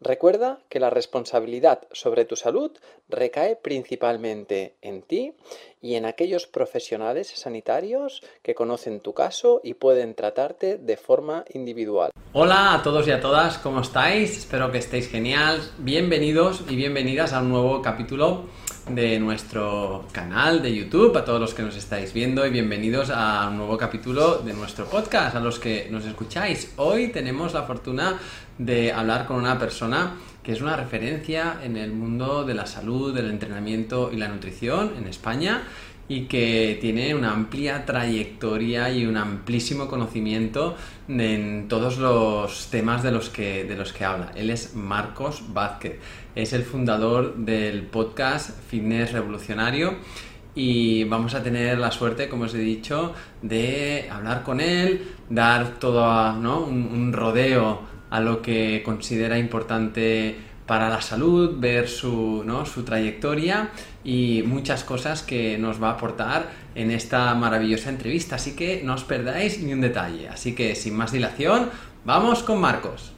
Recuerda 0.00 0.60
que 0.68 0.78
la 0.78 0.90
responsabilidad 0.90 1.80
sobre 1.90 2.24
tu 2.24 2.36
salud 2.36 2.70
recae 3.08 3.56
principalmente 3.56 4.76
en 4.80 5.02
ti 5.02 5.32
y 5.82 5.96
en 5.96 6.06
aquellos 6.06 6.46
profesionales 6.46 7.32
sanitarios 7.34 8.22
que 8.42 8.54
conocen 8.54 9.00
tu 9.00 9.12
caso 9.12 9.60
y 9.64 9.74
pueden 9.74 10.14
tratarte 10.14 10.78
de 10.78 10.96
forma 10.96 11.44
individual. 11.52 12.12
Hola 12.32 12.74
a 12.74 12.82
todos 12.84 13.08
y 13.08 13.10
a 13.10 13.20
todas, 13.20 13.58
¿cómo 13.58 13.80
estáis? 13.80 14.38
Espero 14.38 14.70
que 14.70 14.78
estéis 14.78 15.10
genial. 15.10 15.60
Bienvenidos 15.78 16.62
y 16.68 16.76
bienvenidas 16.76 17.32
a 17.32 17.40
un 17.40 17.48
nuevo 17.48 17.82
capítulo 17.82 18.44
de 18.90 19.18
nuestro 19.18 20.06
canal 20.12 20.62
de 20.62 20.74
YouTube, 20.74 21.16
a 21.16 21.24
todos 21.24 21.40
los 21.40 21.52
que 21.52 21.62
nos 21.62 21.76
estáis 21.76 22.12
viendo 22.12 22.46
y 22.46 22.50
bienvenidos 22.50 23.10
a 23.10 23.48
un 23.48 23.58
nuevo 23.58 23.76
capítulo 23.76 24.38
de 24.38 24.54
nuestro 24.54 24.86
podcast, 24.86 25.36
a 25.36 25.40
los 25.40 25.58
que 25.58 25.88
nos 25.90 26.04
escucháis. 26.06 26.72
Hoy 26.76 27.08
tenemos 27.08 27.52
la 27.52 27.64
fortuna 27.64 28.18
de 28.56 28.92
hablar 28.92 29.26
con 29.26 29.36
una 29.36 29.58
persona 29.58 30.14
que 30.42 30.52
es 30.52 30.62
una 30.62 30.76
referencia 30.76 31.58
en 31.62 31.76
el 31.76 31.92
mundo 31.92 32.44
de 32.44 32.54
la 32.54 32.66
salud, 32.66 33.14
del 33.14 33.28
entrenamiento 33.30 34.10
y 34.12 34.16
la 34.16 34.28
nutrición 34.28 34.94
en 34.96 35.06
España 35.06 35.64
y 36.08 36.22
que 36.22 36.78
tiene 36.80 37.14
una 37.14 37.32
amplia 37.32 37.84
trayectoria 37.84 38.90
y 38.90 39.04
un 39.04 39.16
amplísimo 39.16 39.88
conocimiento 39.88 40.74
en 41.06 41.68
todos 41.68 41.98
los 41.98 42.68
temas 42.70 43.02
de 43.02 43.12
los 43.12 43.28
que, 43.28 43.64
de 43.64 43.76
los 43.76 43.92
que 43.92 44.04
habla. 44.04 44.32
Él 44.34 44.50
es 44.50 44.74
Marcos 44.74 45.52
Vázquez, 45.52 45.98
es 46.34 46.52
el 46.54 46.62
fundador 46.62 47.36
del 47.36 47.82
podcast 47.82 48.50
Fitness 48.68 49.12
Revolucionario 49.12 49.96
y 50.54 51.04
vamos 51.04 51.34
a 51.34 51.42
tener 51.42 51.78
la 51.78 51.90
suerte, 51.90 52.28
como 52.28 52.44
os 52.44 52.54
he 52.54 52.58
dicho, 52.58 53.12
de 53.42 54.08
hablar 54.10 54.42
con 54.42 54.60
él, 54.60 55.14
dar 55.28 55.78
todo 55.78 56.34
un 56.34 57.12
rodeo 57.12 57.98
a 58.10 58.20
lo 58.20 58.40
que 58.40 58.82
considera 58.84 59.38
importante 59.38 60.47
para 60.68 60.88
la 60.90 61.00
salud, 61.00 61.56
ver 61.58 61.88
su, 61.88 62.44
¿no? 62.44 62.66
su 62.66 62.84
trayectoria 62.84 63.70
y 64.04 64.44
muchas 64.46 64.84
cosas 64.84 65.22
que 65.22 65.58
nos 65.58 65.82
va 65.82 65.88
a 65.88 65.92
aportar 65.92 66.50
en 66.74 66.92
esta 66.92 67.34
maravillosa 67.34 67.88
entrevista. 67.88 68.36
Así 68.36 68.54
que 68.54 68.82
no 68.84 68.94
os 68.94 69.02
perdáis 69.02 69.60
ni 69.60 69.72
un 69.72 69.80
detalle. 69.80 70.28
Así 70.28 70.54
que 70.54 70.76
sin 70.76 70.94
más 70.94 71.10
dilación, 71.10 71.70
vamos 72.04 72.42
con 72.44 72.60
Marcos. 72.60 73.12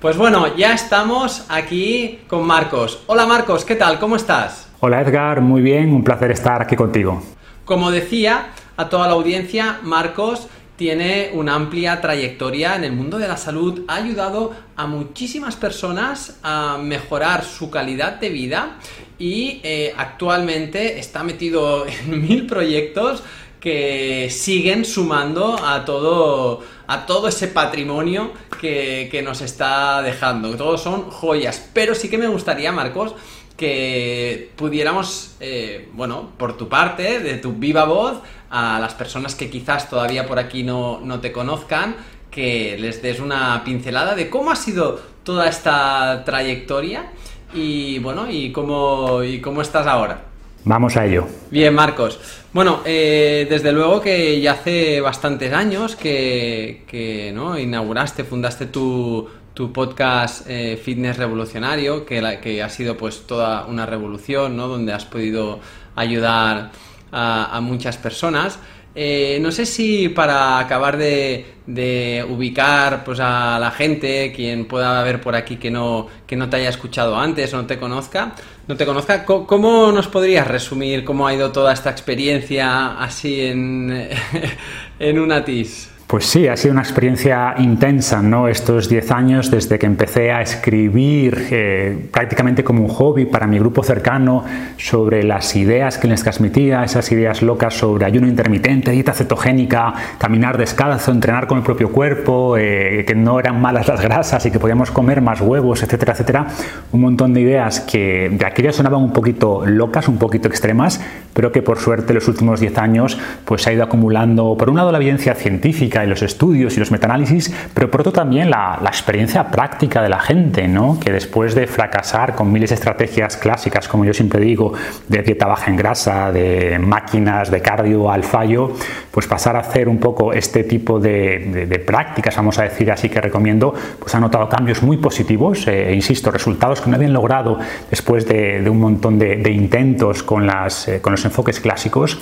Pues 0.00 0.16
bueno, 0.16 0.56
ya 0.56 0.74
estamos 0.74 1.46
aquí 1.48 2.18
con 2.26 2.44
Marcos. 2.44 3.04
Hola 3.06 3.24
Marcos, 3.26 3.64
¿qué 3.64 3.76
tal? 3.76 4.00
¿Cómo 4.00 4.16
estás? 4.16 4.68
Hola 4.80 5.00
Edgar, 5.00 5.40
muy 5.40 5.62
bien, 5.62 5.92
un 5.92 6.02
placer 6.02 6.32
estar 6.32 6.60
aquí 6.60 6.74
contigo. 6.74 7.22
Como 7.64 7.92
decía 7.92 8.48
a 8.76 8.88
toda 8.88 9.06
la 9.06 9.12
audiencia, 9.12 9.78
Marcos 9.84 10.48
tiene 10.76 11.30
una 11.34 11.54
amplia 11.54 12.00
trayectoria 12.00 12.76
en 12.76 12.84
el 12.84 12.92
mundo 12.92 13.18
de 13.18 13.28
la 13.28 13.36
salud, 13.36 13.82
ha 13.88 13.96
ayudado 13.96 14.52
a 14.76 14.86
muchísimas 14.86 15.56
personas 15.56 16.38
a 16.42 16.78
mejorar 16.82 17.44
su 17.44 17.70
calidad 17.70 18.14
de 18.14 18.30
vida 18.30 18.78
y 19.18 19.60
eh, 19.62 19.94
actualmente 19.96 20.98
está 20.98 21.22
metido 21.22 21.86
en 21.86 22.22
mil 22.26 22.46
proyectos 22.46 23.22
que 23.62 24.28
siguen 24.28 24.84
sumando 24.84 25.56
a 25.64 25.84
todo, 25.84 26.62
a 26.88 27.06
todo 27.06 27.28
ese 27.28 27.46
patrimonio 27.46 28.32
que, 28.60 29.22
nos 29.24 29.40
está 29.40 30.02
dejando. 30.02 30.56
Todos 30.56 30.82
son 30.82 31.10
joyas, 31.10 31.70
pero 31.72 31.94
sí 31.94 32.08
que 32.08 32.18
me 32.18 32.26
gustaría, 32.26 32.72
Marcos, 32.72 33.14
que 33.62 34.50
pudiéramos, 34.56 35.36
eh, 35.38 35.88
bueno, 35.92 36.30
por 36.36 36.56
tu 36.56 36.68
parte, 36.68 37.20
de 37.20 37.34
tu 37.34 37.52
viva 37.52 37.84
voz, 37.84 38.20
a 38.50 38.80
las 38.80 38.92
personas 38.94 39.36
que 39.36 39.50
quizás 39.50 39.88
todavía 39.88 40.26
por 40.26 40.40
aquí 40.40 40.64
no, 40.64 40.98
te 41.20 41.30
conozcan, 41.30 41.94
que 42.28 42.76
les 42.76 43.00
des 43.02 43.20
una 43.20 43.62
pincelada 43.64 44.16
de 44.16 44.28
cómo 44.28 44.50
ha 44.50 44.56
sido 44.56 45.00
toda 45.22 45.48
esta 45.48 46.24
trayectoria 46.24 47.12
y 47.54 48.00
bueno, 48.00 48.28
y 48.28 48.50
cómo, 48.50 49.22
y 49.22 49.40
cómo 49.40 49.62
estás 49.62 49.86
ahora. 49.86 50.24
Vamos 50.64 50.96
a 50.96 51.06
ello. 51.06 51.28
Bien, 51.52 51.72
Marcos. 51.72 52.18
Bueno, 52.52 52.80
eh, 52.84 53.46
desde 53.48 53.70
luego 53.70 54.00
que 54.00 54.40
ya 54.40 54.52
hace 54.54 55.00
bastantes 55.00 55.52
años 55.52 55.94
que, 55.94 57.30
¿no? 57.32 57.56
inauguraste, 57.56 58.24
fundaste 58.24 58.66
tu, 58.66 59.28
podcast 59.54 60.46
eh, 60.48 60.80
Fitness 60.82 61.18
Revolucionario, 61.18 62.04
que, 62.04 62.20
la, 62.20 62.40
que 62.40 62.62
ha 62.62 62.68
sido 62.68 62.96
pues 62.96 63.26
toda 63.26 63.66
una 63.66 63.86
revolución, 63.86 64.56
¿no? 64.56 64.68
Donde 64.68 64.92
has 64.92 65.04
podido 65.04 65.60
ayudar 65.94 66.70
a, 67.12 67.60
muchas 67.62 67.98
personas. 67.98 68.58
Eh, 68.94 69.38
no 69.40 69.50
sé 69.50 69.64
si 69.64 70.08
para 70.08 70.58
acabar 70.58 70.96
de, 70.96 72.24
ubicar 72.28 73.04
pues, 73.04 73.20
a 73.20 73.58
la 73.58 73.70
gente, 73.70 74.32
quien 74.34 74.66
pueda 74.66 75.00
haber 75.00 75.20
por 75.20 75.34
aquí 75.34 75.56
que 75.56 75.70
no, 75.70 76.08
que 76.26 76.36
no 76.36 76.48
te 76.48 76.56
haya 76.56 76.68
escuchado 76.68 77.16
antes 77.16 77.52
o 77.54 77.58
no 77.58 77.66
te 77.66 77.78
conozca, 77.78 78.34
no 78.66 78.76
te 78.76 78.86
conozca, 78.86 79.24
¿cómo, 79.24 79.92
nos 79.92 80.08
podrías 80.08 80.46
resumir 80.46 81.04
cómo 81.04 81.26
ha 81.26 81.34
ido 81.34 81.52
toda 81.52 81.72
esta 81.72 81.90
experiencia 81.90 82.98
así 82.98 83.42
en, 83.42 84.08
en 84.98 85.18
una 85.18 85.44
TIS? 85.44 85.91
Pues 86.12 86.26
sí, 86.26 86.46
ha 86.46 86.58
sido 86.58 86.72
una 86.72 86.82
experiencia 86.82 87.54
intensa, 87.56 88.20
¿no? 88.20 88.46
Estos 88.46 88.86
10 88.86 89.10
años 89.12 89.50
desde 89.50 89.78
que 89.78 89.86
empecé 89.86 90.30
a 90.30 90.42
escribir 90.42 91.46
eh, 91.50 92.10
prácticamente 92.12 92.62
como 92.62 92.82
un 92.82 92.88
hobby 92.88 93.24
para 93.24 93.46
mi 93.46 93.58
grupo 93.58 93.82
cercano 93.82 94.44
sobre 94.76 95.22
las 95.22 95.56
ideas 95.56 95.96
que 95.96 96.08
les 96.08 96.22
transmitía, 96.22 96.84
esas 96.84 97.10
ideas 97.12 97.40
locas 97.40 97.72
sobre 97.72 98.04
ayuno 98.04 98.28
intermitente, 98.28 98.90
dieta 98.90 99.14
cetogénica, 99.14 99.94
caminar 100.18 100.58
descalzo, 100.58 101.12
entrenar 101.12 101.46
con 101.46 101.56
el 101.56 101.64
propio 101.64 101.90
cuerpo, 101.90 102.58
eh, 102.58 103.06
que 103.06 103.14
no 103.14 103.40
eran 103.40 103.58
malas 103.62 103.88
las 103.88 104.02
grasas 104.02 104.44
y 104.44 104.50
que 104.50 104.58
podíamos 104.58 104.90
comer 104.90 105.22
más 105.22 105.40
huevos, 105.40 105.82
etcétera, 105.82 106.12
etcétera. 106.12 106.46
Un 106.92 107.00
montón 107.00 107.32
de 107.32 107.40
ideas 107.40 107.80
que 107.80 108.28
de 108.30 108.44
aquellas 108.44 108.76
sonaban 108.76 109.00
un 109.00 109.14
poquito 109.14 109.64
locas, 109.64 110.08
un 110.08 110.18
poquito 110.18 110.46
extremas, 110.46 111.00
pero 111.32 111.52
que 111.52 111.62
por 111.62 111.78
suerte 111.78 112.12
los 112.12 112.28
últimos 112.28 112.60
10 112.60 112.76
años 112.76 113.18
pues 113.46 113.66
ha 113.66 113.72
ido 113.72 113.82
acumulando, 113.82 114.58
por 114.58 114.68
un 114.68 114.76
lado, 114.76 114.92
la 114.92 114.98
evidencia 114.98 115.34
científica, 115.34 116.01
y 116.04 116.06
los 116.06 116.22
estudios 116.22 116.76
y 116.76 116.80
los 116.80 116.90
metaanálisis, 116.90 117.52
pero 117.74 117.90
por 117.90 118.00
otro 118.00 118.12
también 118.12 118.50
la, 118.50 118.78
experiencia 118.92 119.50
práctica 119.50 120.02
de 120.02 120.08
la 120.08 120.20
gente, 120.20 120.68
¿no? 120.68 121.00
que 121.00 121.10
después 121.10 121.54
de 121.54 121.66
fracasar 121.66 122.34
con 122.34 122.52
miles 122.52 122.70
de 122.70 122.74
estrategias 122.74 123.36
clásicas, 123.36 123.88
como 123.88 124.04
yo 124.04 124.12
siempre 124.12 124.40
digo, 124.40 124.74
de 125.08 125.22
dieta 125.22 125.46
baja 125.46 125.70
en 125.70 125.76
grasa, 125.76 126.30
de 126.30 126.78
máquinas 126.78 127.50
de 127.50 127.60
cardio 127.60 128.10
al 128.10 128.22
fallo, 128.22 128.72
pues 129.10 129.26
pasar 129.26 129.56
a 129.56 129.60
hacer 129.60 129.88
un 129.88 129.98
poco 129.98 130.32
este 130.32 130.64
tipo 130.64 131.00
de, 131.00 131.82
prácticas, 131.86 132.36
vamos 132.36 132.58
a 132.58 132.64
decir 132.64 132.90
así 132.90 133.08
que 133.08 133.20
recomiendo, 133.20 133.74
pues 133.98 134.14
ha 134.14 134.20
notado 134.20 134.48
cambios 134.48 134.82
muy 134.82 134.98
positivos, 134.98 135.66
eh, 135.66 135.90
e 135.90 135.94
insisto, 135.94 136.30
resultados 136.30 136.80
que 136.80 136.90
no 136.90 136.96
habían 136.96 137.12
logrado 137.12 137.58
después 137.90 138.26
de, 138.26 138.62
un 138.68 138.78
montón 138.78 139.18
de, 139.18 139.50
intentos 139.50 140.22
con, 140.22 140.46
las, 140.46 140.88
eh, 140.88 141.00
con 141.00 141.12
los 141.12 141.24
enfoques 141.24 141.60
clásicos 141.60 142.18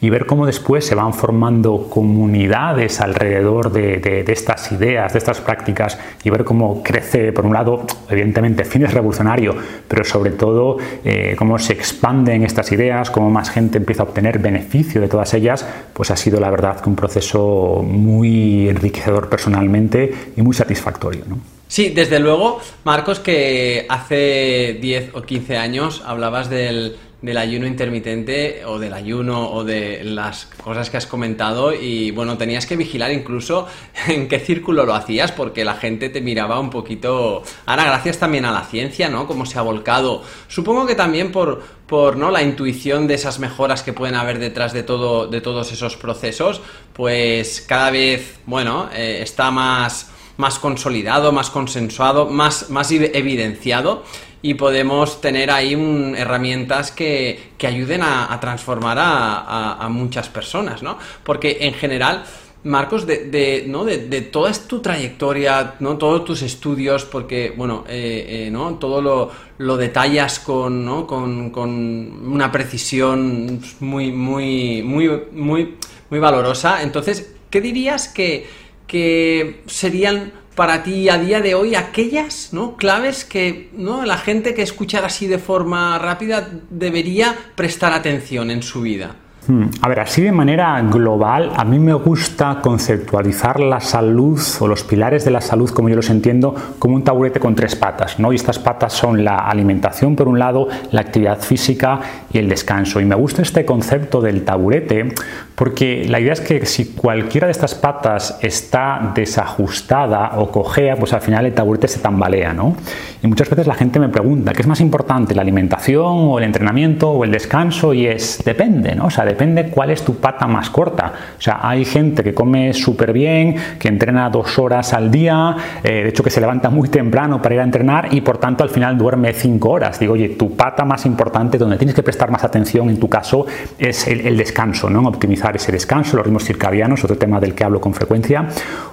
y 0.00 0.10
ver 0.10 0.26
cómo 0.26 0.46
después 0.46 0.86
se 0.86 0.94
van 0.94 1.12
formando 1.12 1.88
comunidades 1.90 3.00
alrededor 3.00 3.70
de, 3.72 4.24
estas 4.28 4.72
ideas, 4.72 5.12
de 5.12 5.18
estas 5.18 5.40
prácticas 5.40 5.98
y 6.24 6.30
ver 6.30 6.44
cómo 6.44 6.82
crece, 6.82 7.32
por 7.32 7.46
un 7.46 7.52
lado, 7.52 7.84
evidentemente, 8.08 8.64
fines 8.64 8.92
revolucionario, 8.94 9.54
pero 9.86 10.04
sobre 10.04 10.30
todo 10.30 10.78
eh, 11.04 11.34
cómo 11.36 11.58
se 11.58 11.72
expanden 11.72 12.44
estas 12.44 12.72
ideas, 12.72 13.10
cómo 13.10 13.30
más 13.30 13.50
gente 13.50 13.78
empieza 13.78 14.02
a 14.02 14.06
obtener 14.06 14.38
beneficio 14.38 15.00
de 15.00 15.08
todas 15.08 15.34
ellas, 15.34 15.66
pues 15.92 16.10
ha 16.10 16.16
sido 16.16 16.40
la 16.40 16.50
verdad 16.50 16.80
que 16.80 16.88
un 16.88 16.96
proceso 16.96 17.82
muy 17.86 18.68
enriquecedor 18.68 19.28
personalmente 19.28 20.12
y 20.36 20.42
muy 20.42 20.54
satisfactorio. 20.54 21.24
¿no? 21.28 21.38
Sí, 21.68 21.90
desde 21.90 22.18
luego, 22.18 22.58
Marcos, 22.84 23.20
que 23.20 23.86
hace 23.88 24.78
10 24.80 25.10
o 25.14 25.22
15 25.22 25.56
años 25.56 26.02
hablabas 26.04 26.50
del, 26.50 26.96
ayuno 27.36 27.66
intermitente 27.66 28.64
o 28.64 28.78
del 28.78 28.94
ayuno 28.94 29.50
o 29.52 29.62
de 29.64 30.02
las 30.04 30.46
cosas 30.46 30.88
que 30.88 30.96
has 30.96 31.06
comentado 31.06 31.72
y 31.74 32.10
bueno, 32.12 32.38
tenías 32.38 32.66
que 32.66 32.76
vigilar 32.76 33.12
incluso 33.12 33.66
en 34.08 34.28
qué 34.28 34.40
círculo 34.40 34.84
lo 34.86 34.94
hacías 34.94 35.32
porque 35.32 35.64
la 35.64 35.74
gente 35.74 36.08
te 36.08 36.20
miraba 36.20 36.58
un 36.58 36.70
poquito... 36.70 37.42
Ahora, 37.66 37.84
gracias 37.84 38.18
también 38.18 38.44
a 38.44 38.52
la 38.52 38.64
ciencia, 38.64 39.08
¿no? 39.08 39.26
Cómo 39.26 39.44
se 39.44 39.58
ha 39.58 39.62
volcado. 39.62 40.22
Supongo 40.48 40.86
que 40.86 40.94
también 40.94 41.30
por, 41.30 41.62
por 41.86 42.16
¿no? 42.16 42.30
la 42.30 42.42
intuición 42.42 43.06
de 43.06 43.14
esas 43.14 43.38
mejoras 43.38 43.82
que 43.82 43.92
pueden 43.92 44.14
haber 44.14 44.38
detrás 44.38 44.72
de, 44.72 44.82
todo, 44.82 45.26
de 45.26 45.40
todos 45.40 45.72
esos 45.72 45.96
procesos, 45.96 46.62
pues 46.94 47.60
cada 47.60 47.90
vez, 47.90 48.40
bueno, 48.46 48.88
eh, 48.94 49.20
está 49.22 49.50
más 49.50 50.10
más 50.40 50.58
consolidado, 50.58 51.32
más 51.32 51.50
consensuado, 51.50 52.26
más, 52.26 52.70
más 52.70 52.90
evidenciado 52.90 54.04
y 54.42 54.54
podemos 54.54 55.20
tener 55.20 55.50
ahí 55.50 55.74
herramientas 56.16 56.90
que, 56.90 57.50
ayuden 57.62 58.02
a, 58.02 58.38
transformar 58.40 58.98
a, 59.00 59.86
muchas 59.90 60.28
personas, 60.28 60.82
¿no? 60.82 60.98
Porque 61.24 61.58
en 61.60 61.74
general... 61.74 62.24
Marcos, 62.62 63.06
de, 63.06 63.64
¿no? 63.68 63.86
de, 63.86 64.20
toda 64.20 64.52
tu 64.52 64.82
trayectoria, 64.82 65.76
¿no? 65.80 65.96
todos 65.96 66.26
tus 66.26 66.42
estudios, 66.42 67.06
porque, 67.06 67.54
bueno, 67.56 67.84
eh, 67.88 68.46
eh, 68.46 68.50
¿no? 68.50 68.74
todo 68.74 69.00
lo, 69.00 69.30
lo 69.56 69.78
detallas 69.78 70.38
con, 70.40 70.84
¿no? 70.84 71.06
con, 71.06 71.48
con, 71.48 71.70
una 71.70 72.52
precisión 72.52 73.62
muy, 73.80 74.12
muy, 74.12 74.82
muy, 74.82 75.08
muy, 75.32 75.76
muy 76.10 76.18
valorosa. 76.18 76.82
Entonces, 76.82 77.32
¿qué 77.48 77.62
dirías 77.62 78.08
que, 78.08 78.46
que 78.86 79.62
serían 79.64 80.32
para 80.60 80.82
ti 80.82 81.08
a 81.08 81.16
día 81.16 81.40
de 81.40 81.54
hoy 81.54 81.74
aquellas 81.74 82.50
¿no? 82.52 82.76
claves 82.76 83.24
que 83.24 83.70
¿no? 83.78 84.04
la 84.04 84.18
gente 84.18 84.52
que 84.52 84.60
escuchara 84.60 85.06
así 85.06 85.26
de 85.26 85.38
forma 85.38 85.98
rápida 85.98 86.50
debería 86.68 87.34
prestar 87.54 87.94
atención 87.94 88.50
en 88.50 88.62
su 88.62 88.82
vida? 88.82 89.16
Hmm. 89.50 89.68
A 89.80 89.88
ver, 89.88 89.98
así 89.98 90.22
de 90.22 90.30
manera 90.30 90.80
global, 90.82 91.50
a 91.56 91.64
mí 91.64 91.80
me 91.80 91.92
gusta 91.94 92.60
conceptualizar 92.62 93.58
la 93.58 93.80
salud 93.80 94.40
o 94.60 94.68
los 94.68 94.84
pilares 94.84 95.24
de 95.24 95.32
la 95.32 95.40
salud, 95.40 95.68
como 95.70 95.88
yo 95.88 95.96
los 95.96 96.08
entiendo, 96.08 96.54
como 96.78 96.94
un 96.94 97.02
taburete 97.02 97.40
con 97.40 97.56
tres 97.56 97.74
patas, 97.74 98.20
¿no? 98.20 98.32
Y 98.32 98.36
estas 98.36 98.60
patas 98.60 98.92
son 98.92 99.24
la 99.24 99.38
alimentación, 99.38 100.14
por 100.14 100.28
un 100.28 100.38
lado, 100.38 100.68
la 100.92 101.00
actividad 101.00 101.40
física 101.40 101.98
y 102.32 102.38
el 102.38 102.48
descanso. 102.48 103.00
Y 103.00 103.04
me 103.04 103.16
gusta 103.16 103.42
este 103.42 103.64
concepto 103.64 104.20
del 104.20 104.44
taburete 104.44 105.14
porque 105.56 106.06
la 106.08 106.20
idea 106.20 106.32
es 106.32 106.40
que 106.40 106.64
si 106.64 106.92
cualquiera 106.92 107.48
de 107.48 107.50
estas 107.50 107.74
patas 107.74 108.38
está 108.42 109.12
desajustada 109.16 110.38
o 110.38 110.50
cojea, 110.52 110.94
pues 110.94 111.12
al 111.12 111.22
final 111.22 111.44
el 111.44 111.54
taburete 111.54 111.88
se 111.88 111.98
tambalea, 111.98 112.52
¿no? 112.52 112.76
Y 113.20 113.26
muchas 113.26 113.50
veces 113.50 113.66
la 113.66 113.74
gente 113.74 113.98
me 113.98 114.08
pregunta, 114.08 114.52
¿qué 114.52 114.62
es 114.62 114.68
más 114.68 114.80
importante, 114.80 115.34
la 115.34 115.42
alimentación 115.42 116.06
o 116.06 116.38
el 116.38 116.44
entrenamiento 116.44 117.10
o 117.10 117.24
el 117.24 117.32
descanso? 117.32 117.92
Y 117.92 118.06
es, 118.06 118.42
depende, 118.44 118.94
¿no? 118.94 119.06
O 119.06 119.10
sea, 119.10 119.24
depende 119.24 119.39
cuál 119.70 119.90
es 119.90 120.04
tu 120.04 120.16
pata 120.16 120.46
más 120.46 120.70
corta. 120.70 121.12
O 121.38 121.40
sea, 121.40 121.60
hay 121.62 121.84
gente 121.84 122.22
que 122.22 122.34
come 122.34 122.72
súper 122.72 123.12
bien, 123.12 123.56
que 123.78 123.88
entrena 123.88 124.28
dos 124.30 124.58
horas 124.58 124.92
al 124.92 125.10
día, 125.10 125.56
eh, 125.82 126.02
de 126.02 126.08
hecho 126.08 126.22
que 126.22 126.30
se 126.30 126.40
levanta 126.40 126.70
muy 126.70 126.88
temprano 126.88 127.40
para 127.40 127.54
ir 127.54 127.60
a 127.60 127.64
entrenar 127.64 128.08
y 128.12 128.20
por 128.20 128.38
tanto 128.38 128.64
al 128.64 128.70
final 128.70 128.98
duerme 128.98 129.32
cinco 129.32 129.70
horas. 129.70 129.98
Digo, 129.98 130.14
oye, 130.14 130.30
tu 130.30 130.56
pata 130.56 130.84
más 130.84 131.06
importante, 131.06 131.58
donde 131.58 131.76
tienes 131.76 131.94
que 131.94 132.02
prestar 132.02 132.30
más 132.30 132.44
atención 132.44 132.90
en 132.90 132.98
tu 132.98 133.08
caso, 133.08 133.46
es 133.78 134.06
el, 134.06 134.26
el 134.26 134.36
descanso, 134.36 134.90
¿no? 134.90 135.00
Optimizar 135.00 135.56
ese 135.56 135.72
descanso, 135.72 136.16
los 136.16 136.26
ritmos 136.26 136.44
circadianos, 136.44 137.02
otro 137.04 137.16
tema 137.16 137.40
del 137.40 137.54
que 137.54 137.64
hablo 137.64 137.80
con 137.80 137.94
frecuencia, 137.94 138.46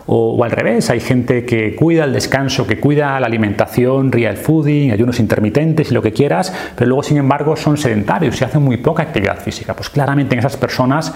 o, 0.08 0.42
al 0.44 0.52
revés, 0.52 0.90
hay 0.90 1.02
gente 1.02 1.46
que 1.46 1.76
cuida 1.76 2.06
el 2.06 2.14
descanso, 2.14 2.66
que 2.66 2.80
cuida 2.80 3.20
la 3.20 3.28
alimentación, 3.28 4.12
real 4.12 4.38
fooding, 4.38 4.92
ayunos 4.92 5.20
intermitentes 5.20 5.92
y 5.92 5.94
lo 5.94 6.02
que 6.02 6.14
quieras, 6.14 6.54
pero 6.76 6.88
luego 6.88 7.04
sin 7.04 7.18
embargo 7.18 7.56
son 7.58 7.78
sedentarios 7.78 8.40
y 8.40 8.46
hacen 8.46 8.62
muy 8.62 8.78
poca 8.78 9.04
actividad 9.04 9.38
física. 9.38 9.74
Pues 9.74 9.90
claramente 9.90 10.34
en 10.34 10.40
esas 10.40 10.56
personas 10.56 11.14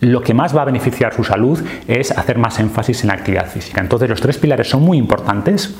lo 0.00 0.22
que 0.22 0.34
más 0.34 0.56
va 0.56 0.62
a 0.62 0.66
beneficiar 0.66 1.12
su 1.12 1.24
salud 1.24 1.60
es 1.88 2.12
hacer 2.12 2.38
más 2.38 2.60
énfasis 2.60 3.02
en 3.02 3.08
la 3.08 3.14
actividad 3.14 3.46
física. 3.46 3.80
Entonces 3.80 4.08
los 4.08 4.20
tres 4.20 4.38
pilares 4.38 4.68
son 4.68 4.82
muy 4.82 4.98
importantes 4.98 5.74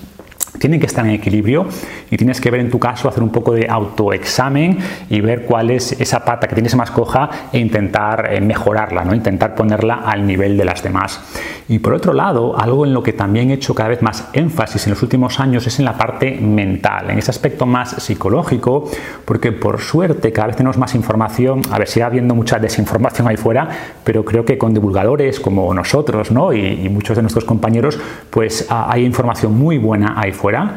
tienen 0.58 0.80
que 0.80 0.86
estar 0.86 1.04
en 1.04 1.12
equilibrio 1.12 1.66
y 2.10 2.16
tienes 2.16 2.40
que 2.40 2.50
ver 2.50 2.60
en 2.60 2.70
tu 2.70 2.78
caso, 2.78 3.08
hacer 3.08 3.22
un 3.22 3.30
poco 3.30 3.52
de 3.52 3.66
autoexamen 3.68 4.78
y 5.08 5.20
ver 5.20 5.42
cuál 5.42 5.70
es 5.70 5.92
esa 6.00 6.24
pata 6.24 6.48
que 6.48 6.54
tienes 6.54 6.74
más 6.74 6.90
coja 6.90 7.30
e 7.52 7.58
intentar 7.58 8.32
eh, 8.32 8.40
mejorarla, 8.40 9.04
¿no? 9.04 9.14
intentar 9.14 9.54
ponerla 9.54 10.02
al 10.04 10.26
nivel 10.26 10.56
de 10.56 10.64
las 10.64 10.82
demás. 10.82 11.20
Y 11.68 11.80
por 11.80 11.92
otro 11.92 12.12
lado, 12.12 12.58
algo 12.58 12.86
en 12.86 12.94
lo 12.94 13.02
que 13.02 13.12
también 13.12 13.50
he 13.50 13.54
hecho 13.54 13.74
cada 13.74 13.90
vez 13.90 14.00
más 14.02 14.28
énfasis 14.32 14.86
en 14.86 14.94
los 14.94 15.02
últimos 15.02 15.38
años 15.38 15.66
es 15.66 15.78
en 15.78 15.84
la 15.84 15.96
parte 15.96 16.38
mental, 16.40 17.10
en 17.10 17.18
ese 17.18 17.30
aspecto 17.30 17.66
más 17.66 18.02
psicológico, 18.02 18.90
porque 19.24 19.52
por 19.52 19.80
suerte 19.80 20.32
cada 20.32 20.48
vez 20.48 20.56
tenemos 20.56 20.78
más 20.78 20.94
información, 20.94 21.60
a 21.70 21.78
ver, 21.78 21.88
sigue 21.88 22.04
habiendo 22.04 22.34
mucha 22.34 22.58
desinformación 22.58 23.28
ahí 23.28 23.36
fuera, 23.36 23.68
pero 24.02 24.24
creo 24.24 24.44
que 24.44 24.56
con 24.56 24.72
divulgadores 24.72 25.40
como 25.40 25.72
nosotros 25.74 26.30
¿no? 26.30 26.52
y, 26.52 26.86
y 26.86 26.88
muchos 26.88 27.16
de 27.16 27.22
nuestros 27.22 27.44
compañeros, 27.44 27.98
pues 28.30 28.66
hay 28.70 29.04
información 29.04 29.56
muy 29.56 29.76
buena 29.76 30.14
ahí 30.16 30.32
fuera, 30.38 30.76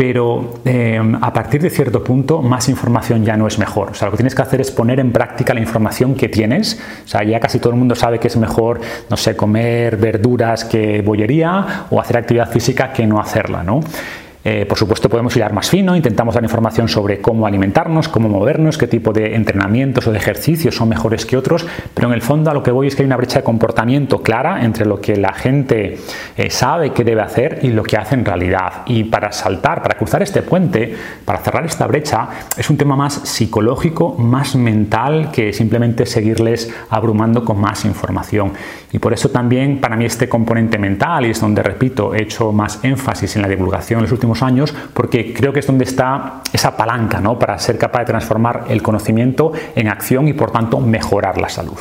pero 0.00 0.60
eh, 0.64 0.98
a 1.20 1.32
partir 1.32 1.60
de 1.60 1.68
cierto 1.68 2.02
punto 2.02 2.40
más 2.40 2.70
información 2.70 3.22
ya 3.22 3.36
no 3.36 3.46
es 3.46 3.58
mejor. 3.58 3.90
O 3.90 3.94
sea, 3.94 4.06
lo 4.06 4.12
que 4.12 4.16
tienes 4.16 4.34
que 4.34 4.40
hacer 4.40 4.60
es 4.60 4.70
poner 4.70 4.98
en 4.98 5.12
práctica 5.12 5.52
la 5.52 5.60
información 5.60 6.14
que 6.14 6.30
tienes. 6.30 6.80
O 7.04 7.08
sea, 7.08 7.22
ya 7.22 7.38
casi 7.38 7.58
todo 7.58 7.74
el 7.74 7.78
mundo 7.78 7.94
sabe 7.94 8.18
que 8.18 8.28
es 8.28 8.36
mejor, 8.38 8.80
no 9.10 9.16
sé, 9.18 9.36
comer 9.36 9.98
verduras 9.98 10.64
que 10.64 11.02
bollería 11.02 11.86
o 11.90 12.00
hacer 12.00 12.16
actividad 12.16 12.50
física 12.50 12.94
que 12.94 13.06
no 13.06 13.20
hacerla, 13.20 13.62
¿no? 13.62 13.80
Eh, 14.42 14.64
por 14.66 14.78
supuesto, 14.78 15.10
podemos 15.10 15.36
ir 15.36 15.50
más 15.52 15.68
fino, 15.68 15.94
intentamos 15.94 16.34
dar 16.34 16.42
información 16.42 16.88
sobre 16.88 17.20
cómo 17.20 17.46
alimentarnos, 17.46 18.08
cómo 18.08 18.28
movernos, 18.28 18.78
qué 18.78 18.86
tipo 18.86 19.12
de 19.12 19.34
entrenamientos 19.34 20.06
o 20.06 20.12
de 20.12 20.18
ejercicios 20.18 20.76
son 20.76 20.88
mejores 20.88 21.26
que 21.26 21.36
otros, 21.36 21.66
pero 21.92 22.08
en 22.08 22.14
el 22.14 22.22
fondo 22.22 22.50
a 22.50 22.54
lo 22.54 22.62
que 22.62 22.70
voy 22.70 22.86
es 22.86 22.96
que 22.96 23.02
hay 23.02 23.06
una 23.06 23.16
brecha 23.16 23.40
de 23.40 23.44
comportamiento 23.44 24.22
clara 24.22 24.64
entre 24.64 24.86
lo 24.86 25.00
que 25.00 25.16
la 25.16 25.32
gente 25.34 25.98
eh, 26.36 26.50
sabe 26.50 26.92
que 26.92 27.04
debe 27.04 27.20
hacer 27.20 27.58
y 27.62 27.68
lo 27.68 27.82
que 27.82 27.96
hace 27.96 28.14
en 28.14 28.24
realidad. 28.24 28.82
Y 28.86 29.04
para 29.04 29.32
saltar, 29.32 29.82
para 29.82 29.98
cruzar 29.98 30.22
este 30.22 30.42
puente, 30.42 30.94
para 31.24 31.40
cerrar 31.40 31.66
esta 31.66 31.86
brecha, 31.86 32.28
es 32.56 32.70
un 32.70 32.76
tema 32.76 32.96
más 32.96 33.14
psicológico, 33.14 34.14
más 34.16 34.56
mental 34.56 35.30
que 35.32 35.52
simplemente 35.52 36.06
seguirles 36.06 36.72
abrumando 36.88 37.44
con 37.44 37.60
más 37.60 37.84
información. 37.84 38.52
Y 38.92 38.98
por 38.98 39.12
eso 39.12 39.28
también 39.28 39.80
para 39.80 39.96
mí 39.96 40.04
este 40.04 40.28
componente 40.28 40.78
mental, 40.78 41.26
y 41.26 41.30
es 41.30 41.40
donde, 41.40 41.62
repito, 41.62 42.14
he 42.14 42.22
hecho 42.22 42.52
más 42.52 42.82
énfasis 42.82 43.36
en 43.36 43.42
la 43.42 43.48
divulgación 43.48 43.98
en 43.98 44.04
los 44.04 44.12
últimos 44.12 44.29
años, 44.42 44.74
porque 44.94 45.32
creo 45.32 45.52
que 45.52 45.60
es 45.60 45.66
donde 45.66 45.84
está 45.84 46.42
esa 46.52 46.76
palanca 46.76 47.20
¿no? 47.20 47.38
para 47.38 47.58
ser 47.58 47.78
capaz 47.78 48.00
de 48.00 48.06
transformar 48.06 48.66
el 48.68 48.82
conocimiento 48.82 49.52
en 49.74 49.88
acción 49.88 50.28
y 50.28 50.32
por 50.32 50.50
tanto 50.50 50.80
mejorar 50.80 51.38
la 51.38 51.48
salud. 51.48 51.78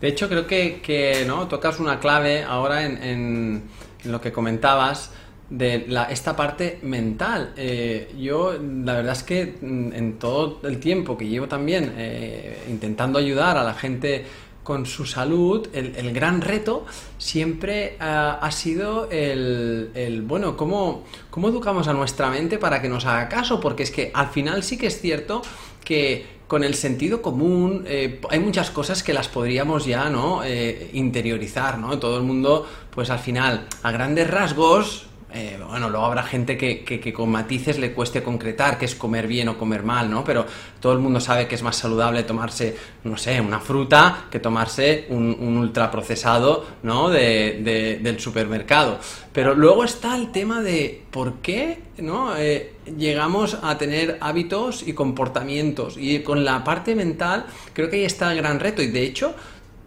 De 0.00 0.08
hecho, 0.08 0.28
creo 0.28 0.46
que, 0.46 1.24
¿no? 1.26 1.46
tocas 1.46 1.78
una 1.78 2.00
clave 2.00 2.42
ahora 2.42 2.84
en, 2.84 3.62
lo 4.04 4.20
que 4.20 4.32
comentabas 4.32 5.12
de 5.50 5.86
esta 6.10 6.34
parte 6.34 6.78
mental. 6.82 7.52
Eh, 7.56 8.14
yo, 8.18 8.54
la 8.54 8.94
verdad 8.94 9.12
es 9.12 9.22
que 9.22 9.58
mm, 9.60 9.92
en 9.92 10.18
todo 10.18 10.60
el 10.62 10.78
tiempo 10.78 11.18
que 11.18 11.26
llevo 11.26 11.48
también 11.48 11.92
eh, 11.96 12.64
intentando 12.70 13.18
ayudar 13.18 13.58
a 13.58 13.64
la 13.64 13.74
gente 13.74 14.24
con 14.70 14.86
su 14.86 15.04
salud, 15.04 15.66
el, 15.72 16.12
gran 16.12 16.40
reto 16.40 16.86
siempre 17.18 17.96
ha 17.98 18.48
sido 18.52 19.10
el, 19.10 20.22
bueno, 20.28 20.56
¿cómo, 20.56 21.02
¿cómo 21.28 21.48
educamos 21.48 21.88
a 21.88 21.92
nuestra 21.92 22.30
mente 22.30 22.56
para 22.56 22.80
que 22.80 22.88
nos 22.88 23.04
haga 23.04 23.28
caso? 23.28 23.58
Porque 23.58 23.82
es 23.82 23.90
que 23.90 24.12
al 24.14 24.28
final 24.28 24.62
sí 24.62 24.78
que 24.78 24.86
es 24.86 25.00
cierto 25.00 25.42
que 25.84 26.24
con 26.46 26.62
el 26.62 26.76
sentido 26.76 27.20
común 27.20 27.82
eh, 27.88 28.20
hay 28.30 28.38
muchas 28.38 28.70
cosas 28.70 29.02
que 29.02 29.12
las 29.12 29.26
podríamos 29.26 29.86
ya 29.86 30.08
no 30.08 30.44
eh, 30.44 30.90
interiorizar 30.92 31.78
no 31.78 31.98
todo 31.98 32.16
el 32.18 32.22
mundo 32.22 32.64
pues 32.94 33.10
al 33.10 33.18
final 33.18 33.66
a 33.82 33.90
grandes 33.90 34.30
rasgos 34.30 35.09
eh, 35.32 35.58
bueno, 35.68 35.88
luego 35.88 36.06
habrá 36.06 36.22
gente 36.22 36.56
que, 36.56 37.12
con 37.12 37.30
matices 37.30 37.78
le 37.78 37.92
cueste 37.92 38.22
concretar 38.22 38.78
qué 38.78 38.84
es 38.84 38.94
comer 38.94 39.26
bien 39.26 39.48
o 39.48 39.58
comer 39.58 39.82
mal, 39.82 40.10
¿no? 40.10 40.24
Pero 40.24 40.46
todo 40.80 40.92
el 40.92 40.98
mundo 40.98 41.20
sabe 41.20 41.46
que 41.46 41.54
es 41.54 41.62
más 41.62 41.76
saludable 41.76 42.22
tomarse, 42.24 42.76
no 43.04 43.16
sé, 43.16 43.40
una 43.40 43.60
fruta 43.60 44.26
que 44.30 44.40
tomarse 44.40 45.06
un, 45.10 45.56
ultraprocesado, 45.58 46.66
¿no? 46.82 47.10
del 47.10 48.16
supermercado. 48.18 48.98
Pero 49.32 49.54
luego 49.54 49.84
está 49.84 50.16
el 50.16 50.32
tema 50.32 50.62
de 50.62 51.02
por 51.10 51.34
qué, 51.34 51.78
¿no? 51.98 52.36
Eh, 52.36 52.74
llegamos 52.96 53.58
a 53.62 53.78
tener 53.78 54.18
hábitos 54.20 54.86
y 54.86 54.92
comportamientos. 54.92 55.96
Y 55.96 56.20
con 56.20 56.44
la 56.44 56.64
parte 56.64 56.94
mental 56.94 57.46
creo 57.72 57.88
que 57.88 57.96
ahí 57.96 58.04
está 58.04 58.32
el 58.32 58.38
gran 58.38 58.58
reto. 58.58 58.82
Y 58.82 58.88
de 58.88 59.02
hecho, 59.04 59.34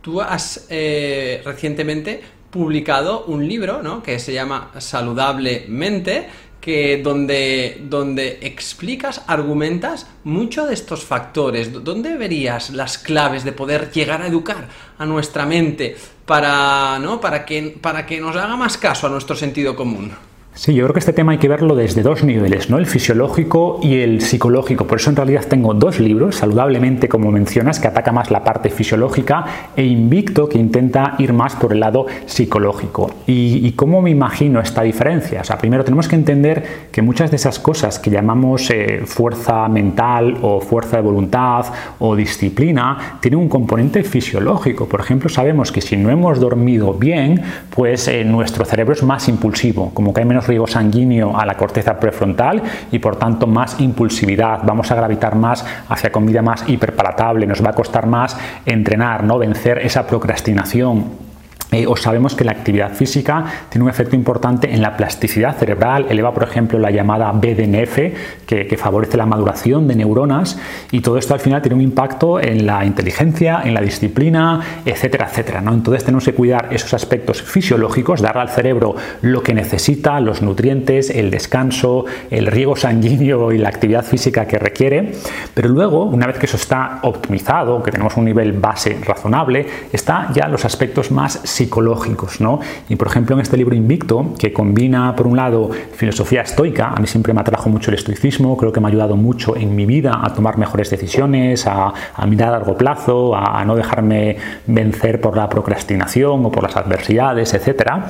tú 0.02 0.22
has 0.22 0.68
eh, 0.70 1.42
recientemente 1.44 2.22
publicado 2.54 3.26
un 3.26 3.48
libro, 3.48 3.82
¿no? 3.82 4.04
Que 4.04 4.20
se 4.20 4.32
llama 4.32 4.70
Saludablemente, 4.78 6.30
que 6.62 7.02
donde, 7.04 7.82
donde 7.90 8.38
explicas, 8.44 9.24
argumentas 9.28 10.08
mucho 10.24 10.68
de 10.68 10.76
estos 10.76 11.04
factores. 11.04 11.74
¿Dónde 11.84 12.16
verías 12.16 12.70
las 12.70 13.00
claves 13.00 13.44
de 13.44 13.54
poder 13.54 13.92
llegar 13.92 14.22
a 14.22 14.28
educar 14.28 14.70
a 15.00 15.06
nuestra 15.06 15.48
mente 15.48 15.98
para, 16.26 17.00
¿no? 17.00 17.20
para, 17.20 17.44
que, 17.44 17.76
para 17.82 18.06
que 18.06 18.22
nos 18.22 18.36
haga 18.36 18.56
más 18.56 18.78
caso 18.78 19.08
a 19.08 19.10
nuestro 19.10 19.36
sentido 19.36 19.76
común? 19.76 20.14
Sí, 20.56 20.76
yo 20.76 20.84
creo 20.84 20.94
que 20.94 21.00
este 21.00 21.14
tema 21.14 21.32
hay 21.32 21.40
que 21.40 21.48
verlo 21.48 21.76
desde 21.76 22.04
dos 22.04 22.24
niveles, 22.24 22.70
¿no? 22.70 22.78
El 22.78 22.86
fisiológico 22.86 23.80
y 23.82 24.02
el 24.02 24.22
psicológico. 24.22 24.86
Por 24.86 25.00
eso 25.00 25.10
en 25.10 25.16
realidad 25.16 25.46
tengo 25.50 25.74
dos 25.74 26.00
libros, 26.00 26.36
Saludablemente, 26.36 27.10
como 27.10 27.32
mencionas, 27.32 27.80
que 27.80 27.88
ataca 27.88 28.12
más 28.12 28.30
la 28.30 28.44
parte 28.44 28.70
fisiológica, 28.70 29.46
e 29.76 29.84
Invicto, 29.84 30.48
que 30.48 30.60
intenta 30.60 31.16
ir 31.18 31.34
más 31.34 31.56
por 31.56 31.74
el 31.74 31.80
lado 31.80 32.06
psicológico. 32.28 33.10
¿Y, 33.26 33.72
cómo 33.72 34.02
me 34.04 34.12
imagino 34.12 34.60
esta 34.60 34.84
diferencia? 34.84 35.42
O 35.42 35.44
sea, 35.44 35.58
primero 35.58 35.84
tenemos 35.84 36.08
que 36.08 36.16
entender 36.16 36.64
que 36.92 37.02
muchas 37.02 37.32
de 37.32 37.38
esas 37.38 37.58
cosas 37.58 37.98
que 37.98 38.12
llamamos 38.12 38.70
eh, 38.70 39.02
fuerza 39.06 39.68
mental 39.68 40.38
o 40.44 40.62
fuerza 40.62 40.98
de 40.98 41.04
voluntad 41.04 41.66
o 41.98 42.16
disciplina 42.16 43.18
tienen 43.20 43.40
un 43.40 43.50
componente 43.50 44.04
fisiológico. 44.04 44.88
Por 44.88 45.00
ejemplo, 45.00 45.30
sabemos 45.30 45.72
que 45.72 45.82
si 45.82 45.98
no 45.98 46.12
hemos 46.12 46.40
dormido 46.40 46.94
bien, 46.94 47.42
pues 47.72 48.08
eh, 48.08 48.24
nuestro 48.24 48.66
cerebro 48.66 48.94
es 48.94 49.02
más 49.02 49.28
impulsivo, 49.28 49.92
como 49.94 50.14
que 50.14 50.22
hay 50.22 50.28
menos 50.28 50.43
riego 50.48 50.68
sanguíneo 50.68 51.38
a 51.38 51.46
la 51.46 51.56
corteza 51.56 52.00
prefrontal 52.00 52.62
y 52.92 53.00
por 53.00 53.16
tanto 53.16 53.48
más 53.48 53.80
impulsividad. 53.80 54.62
Vamos 54.64 54.92
a 54.92 54.96
gravitar 54.96 55.36
más 55.36 55.66
hacia 55.90 56.12
comida 56.12 56.42
más 56.42 56.68
hiperpalatable, 56.68 57.48
nos 57.48 57.64
va 57.64 57.72
a 57.72 57.74
costar 57.74 58.08
más 58.08 58.38
entrenar, 58.66 59.24
¿no? 59.24 59.38
vencer 59.38 59.80
esa 59.80 60.06
procrastinación 60.08 61.33
eh, 61.74 61.88
o 61.88 61.96
sabemos 61.96 62.36
que 62.36 62.44
la 62.44 62.52
actividad 62.52 62.94
física 62.94 63.46
tiene 63.70 63.84
un 63.84 63.90
efecto 63.90 64.16
importante 64.16 64.74
en 64.74 64.82
la 64.82 64.96
plasticidad 64.96 65.58
cerebral, 65.58 66.06
eleva 66.10 66.34
por 66.34 66.44
ejemplo 66.44 66.80
la 66.80 66.92
llamada 66.92 67.32
BDNF, 67.32 68.46
que, 68.46 68.78
favorece 68.78 69.18
la 69.18 69.26
maduración 69.26 69.88
de 69.88 69.96
neuronas, 69.96 70.60
y 70.92 71.02
todo 71.02 71.18
esto 71.18 71.34
al 71.34 71.40
final 71.40 71.62
tiene 71.62 71.76
un 71.76 71.82
impacto 71.82 72.40
en 72.40 72.66
la 72.66 72.84
inteligencia, 72.84 73.62
en 73.64 73.74
la 73.74 73.82
disciplina, 73.82 74.82
etcétera, 74.86 75.28
etcétera. 75.30 75.62
¿no? 75.62 75.74
Entonces 75.74 76.04
tenemos 76.04 76.26
que 76.26 76.34
cuidar 76.34 76.70
esos 76.72 76.94
aspectos 76.94 77.42
fisiológicos, 77.42 78.22
darle 78.22 78.42
al 78.42 78.50
cerebro 78.50 78.96
lo 79.22 79.42
que 79.42 79.54
necesita, 79.54 80.20
los 80.20 80.42
nutrientes, 80.42 81.10
el 81.10 81.32
descanso, 81.32 82.06
el 82.30 82.48
riego 82.48 82.76
sanguíneo 82.76 83.52
y 83.52 83.58
la 83.58 83.70
actividad 83.70 84.04
física 84.04 84.46
que 84.46 84.60
requiere, 84.60 85.14
pero 85.54 85.70
luego, 85.70 86.06
una 86.06 86.28
vez 86.28 86.38
que 86.38 86.46
eso 86.46 86.58
está 86.58 87.00
optimizado, 87.04 87.82
que 87.84 87.92
tenemos 87.92 88.18
un 88.18 88.26
nivel 88.26 88.54
base 88.54 88.98
razonable, 89.06 89.66
está 89.92 90.30
ya 90.34 90.48
los 90.48 90.66
aspectos 90.66 91.12
más 91.12 91.40
psicológicos. 91.64 92.42
¿no? 92.42 92.60
Y 92.90 92.96
por 92.96 93.08
ejemplo, 93.08 93.36
en 93.36 93.42
este 93.42 93.58
libro 93.58 93.76
Invicto, 93.76 94.34
que 94.38 94.52
combina 94.52 95.16
por 95.16 95.28
un 95.28 95.38
lado 95.38 95.70
filosofía 95.96 96.42
estoica, 96.42 96.90
a 96.90 97.00
mí 97.00 97.08
siempre 97.08 97.34
me 97.34 97.42
atrajo 97.42 97.70
mucho 97.70 97.92
el 97.92 97.96
estoicismo, 97.96 98.58
creo 98.58 98.72
que 98.72 98.80
me 98.80 98.88
ha 98.88 98.90
ayudado 98.90 99.16
mucho 99.16 99.56
en 99.56 99.76
mi 99.76 99.86
vida 99.86 100.20
a 100.22 100.34
tomar 100.34 100.58
mejores 100.58 100.90
decisiones, 100.90 101.66
a, 101.68 101.94
mirar 102.28 102.50
a 102.50 102.52
largo 102.52 102.78
plazo, 102.78 103.36
a, 103.36 103.64
no 103.66 103.76
dejarme 103.76 104.38
vencer 104.68 105.22
por 105.22 105.38
la 105.38 105.48
procrastinación 105.48 106.46
o 106.46 106.52
por 106.52 106.64
las 106.64 106.76
adversidades, 106.76 107.54
etcétera. 107.54 108.08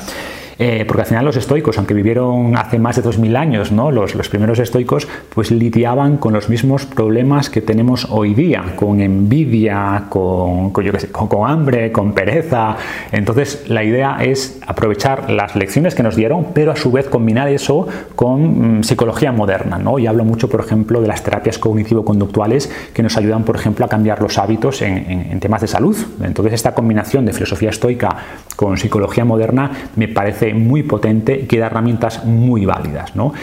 Eh, 0.59 0.85
porque 0.87 1.01
al 1.01 1.07
final 1.07 1.25
los 1.25 1.37
estoicos, 1.37 1.77
aunque 1.77 1.93
vivieron 1.93 2.55
hace 2.57 2.79
más 2.79 2.95
de 2.95 3.01
2000 3.01 3.35
años, 3.35 3.71
¿no? 3.71 3.91
los, 3.91 4.15
los 4.15 4.29
primeros 4.29 4.59
estoicos, 4.59 5.07
pues 5.33 5.51
lidiaban 5.51 6.17
con 6.17 6.33
los 6.33 6.49
mismos 6.49 6.85
problemas 6.85 7.49
que 7.49 7.61
tenemos 7.61 8.07
hoy 8.09 8.33
día, 8.33 8.63
con 8.75 9.01
envidia, 9.01 10.05
con, 10.09 10.71
con, 10.71 11.27
con, 11.27 11.49
hambre, 11.49 11.91
con 11.91 12.13
pereza. 12.13 12.77
Entonces 13.11 13.65
la 13.67 13.83
idea 13.83 14.17
es 14.21 14.59
aprovechar 14.67 15.29
las 15.29 15.55
lecciones 15.55 15.95
que 15.95 16.03
nos 16.03 16.15
dieron, 16.15 16.47
pero 16.53 16.71
a 16.71 16.75
su 16.75 16.91
vez 16.91 17.07
combinar 17.07 17.47
eso 17.47 17.87
con 18.15 18.79
mm, 18.79 18.83
psicología 18.83 19.31
moderna. 19.31 19.77
¿no? 19.77 19.99
Y 19.99 20.07
hablo 20.07 20.23
mucho, 20.23 20.49
por 20.49 20.59
ejemplo, 20.59 21.01
de 21.01 21.07
las 21.07 21.23
terapias 21.23 21.57
cognitivo-conductuales 21.57 22.71
que 22.93 23.03
nos 23.03 23.17
ayudan, 23.17 23.43
por 23.43 23.55
ejemplo, 23.55 23.85
a 23.85 23.89
cambiar 23.89 24.21
los 24.21 24.37
hábitos 24.37 24.81
en, 24.81 25.09
en 25.09 25.39
temas 25.39 25.61
de 25.61 25.67
salud. 25.67 25.97
Entonces 26.23 26.53
esta 26.53 26.73
combinación 26.73 27.25
de 27.25 27.33
filosofía 27.33 27.69
estoica 27.69 28.15
con 28.55 28.77
psicología 28.77 29.25
moderna 29.25 29.71
me 29.95 30.07
parece 30.07 30.42
muy 30.53 30.83
potente 30.83 31.39
y 31.39 31.45
que 31.45 31.59
da 31.59 31.67
herramientas 31.67 32.25
muy 32.25 32.65
válidas. 32.65 33.15
¿no? 33.15 33.33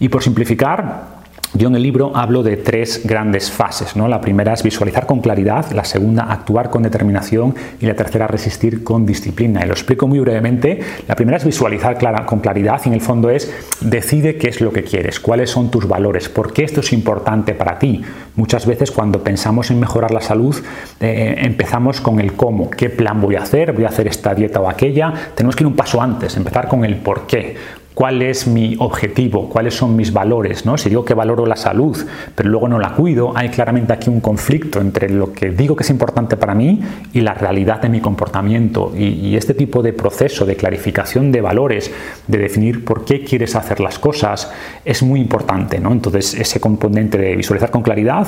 Y 0.00 0.08
por 0.08 0.22
simplificar, 0.22 1.19
yo 1.54 1.66
en 1.66 1.74
el 1.74 1.82
libro 1.82 2.12
hablo 2.14 2.44
de 2.44 2.56
tres 2.56 3.02
grandes 3.04 3.50
fases. 3.50 3.96
¿no? 3.96 4.06
La 4.06 4.20
primera 4.20 4.52
es 4.52 4.62
visualizar 4.62 5.06
con 5.06 5.20
claridad, 5.20 5.70
la 5.72 5.84
segunda 5.84 6.24
actuar 6.24 6.70
con 6.70 6.84
determinación 6.84 7.54
y 7.80 7.86
la 7.86 7.94
tercera 7.94 8.28
resistir 8.28 8.84
con 8.84 9.04
disciplina. 9.04 9.62
Y 9.64 9.66
lo 9.66 9.72
explico 9.72 10.06
muy 10.06 10.20
brevemente. 10.20 10.80
La 11.08 11.16
primera 11.16 11.38
es 11.38 11.44
visualizar 11.44 11.98
con 12.24 12.40
claridad 12.40 12.80
y 12.84 12.88
en 12.88 12.94
el 12.94 13.00
fondo 13.00 13.30
es 13.30 13.52
decide 13.80 14.36
qué 14.36 14.48
es 14.48 14.60
lo 14.60 14.72
que 14.72 14.84
quieres, 14.84 15.18
cuáles 15.18 15.50
son 15.50 15.70
tus 15.70 15.88
valores, 15.88 16.28
por 16.28 16.52
qué 16.52 16.62
esto 16.62 16.80
es 16.80 16.92
importante 16.92 17.54
para 17.54 17.78
ti. 17.78 18.02
Muchas 18.36 18.64
veces 18.64 18.90
cuando 18.92 19.22
pensamos 19.24 19.70
en 19.70 19.80
mejorar 19.80 20.12
la 20.12 20.20
salud 20.20 20.56
eh, 21.00 21.34
empezamos 21.38 22.00
con 22.00 22.20
el 22.20 22.34
cómo, 22.34 22.70
qué 22.70 22.90
plan 22.90 23.20
voy 23.20 23.34
a 23.34 23.42
hacer, 23.42 23.72
voy 23.72 23.84
a 23.84 23.88
hacer 23.88 24.06
esta 24.06 24.34
dieta 24.34 24.60
o 24.60 24.68
aquella. 24.68 25.12
Tenemos 25.34 25.56
que 25.56 25.64
ir 25.64 25.66
un 25.66 25.76
paso 25.76 26.00
antes, 26.00 26.36
empezar 26.36 26.68
con 26.68 26.84
el 26.84 26.96
por 26.96 27.26
qué 27.26 27.56
cuál 28.00 28.22
es 28.22 28.46
mi 28.46 28.76
objetivo, 28.78 29.50
cuáles 29.50 29.74
son 29.74 29.94
mis 29.94 30.10
valores, 30.10 30.64
¿no? 30.64 30.78
Si 30.78 30.88
digo 30.88 31.04
que 31.04 31.12
valoro 31.12 31.44
la 31.44 31.56
salud, 31.56 31.94
pero 32.34 32.48
luego 32.48 32.66
no 32.66 32.78
la 32.78 32.94
cuido, 32.94 33.34
hay 33.36 33.50
claramente 33.50 33.92
aquí 33.92 34.08
un 34.08 34.20
conflicto 34.20 34.80
entre 34.80 35.10
lo 35.10 35.34
que 35.34 35.50
digo 35.50 35.76
que 35.76 35.82
es 35.82 35.90
importante 35.90 36.38
para 36.38 36.54
mí 36.54 36.80
y 37.12 37.20
la 37.20 37.34
realidad 37.34 37.82
de 37.82 37.90
mi 37.90 38.00
comportamiento. 38.00 38.94
Y, 38.96 39.36
este 39.36 39.52
tipo 39.52 39.82
de 39.82 39.92
proceso 39.92 40.46
de 40.46 40.56
clarificación 40.56 41.30
de 41.30 41.42
valores, 41.42 41.92
de 42.26 42.38
definir 42.38 42.86
por 42.86 43.04
qué 43.04 43.22
quieres 43.22 43.54
hacer 43.54 43.80
las 43.80 43.98
cosas, 43.98 44.50
es 44.82 45.02
muy 45.02 45.20
importante, 45.20 45.78
¿no? 45.78 45.92
Entonces, 45.92 46.32
ese 46.34 46.58
componente 46.58 47.18
de 47.18 47.36
visualizar 47.36 47.70
con 47.70 47.82
claridad 47.82 48.26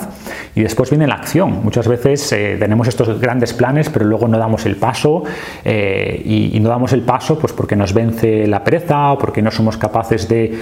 y 0.54 0.60
después 0.60 0.90
viene 0.90 1.06
la 1.06 1.14
acción. 1.14 1.62
Muchas 1.64 1.88
veces 1.88 2.30
eh, 2.32 2.56
tenemos 2.58 2.88
estos 2.88 3.18
grandes 3.18 3.54
planes, 3.54 3.88
pero 3.88 4.04
luego 4.04 4.28
no 4.28 4.36
damos 4.36 4.66
el 4.66 4.76
paso 4.76 5.24
eh, 5.64 6.20
y, 6.24 6.56
y, 6.56 6.60
no 6.60 6.68
damos 6.68 6.92
el 6.92 7.00
paso 7.00 7.38
pues 7.38 7.54
porque 7.54 7.74
nos 7.74 7.94
vence 7.94 8.46
la 8.46 8.62
pereza 8.62 9.12
o 9.12 9.18
porque 9.18 9.40
no 9.40 9.50
somos 9.50 9.61
somos 9.62 9.76
capaces 9.76 10.28
de, 10.28 10.58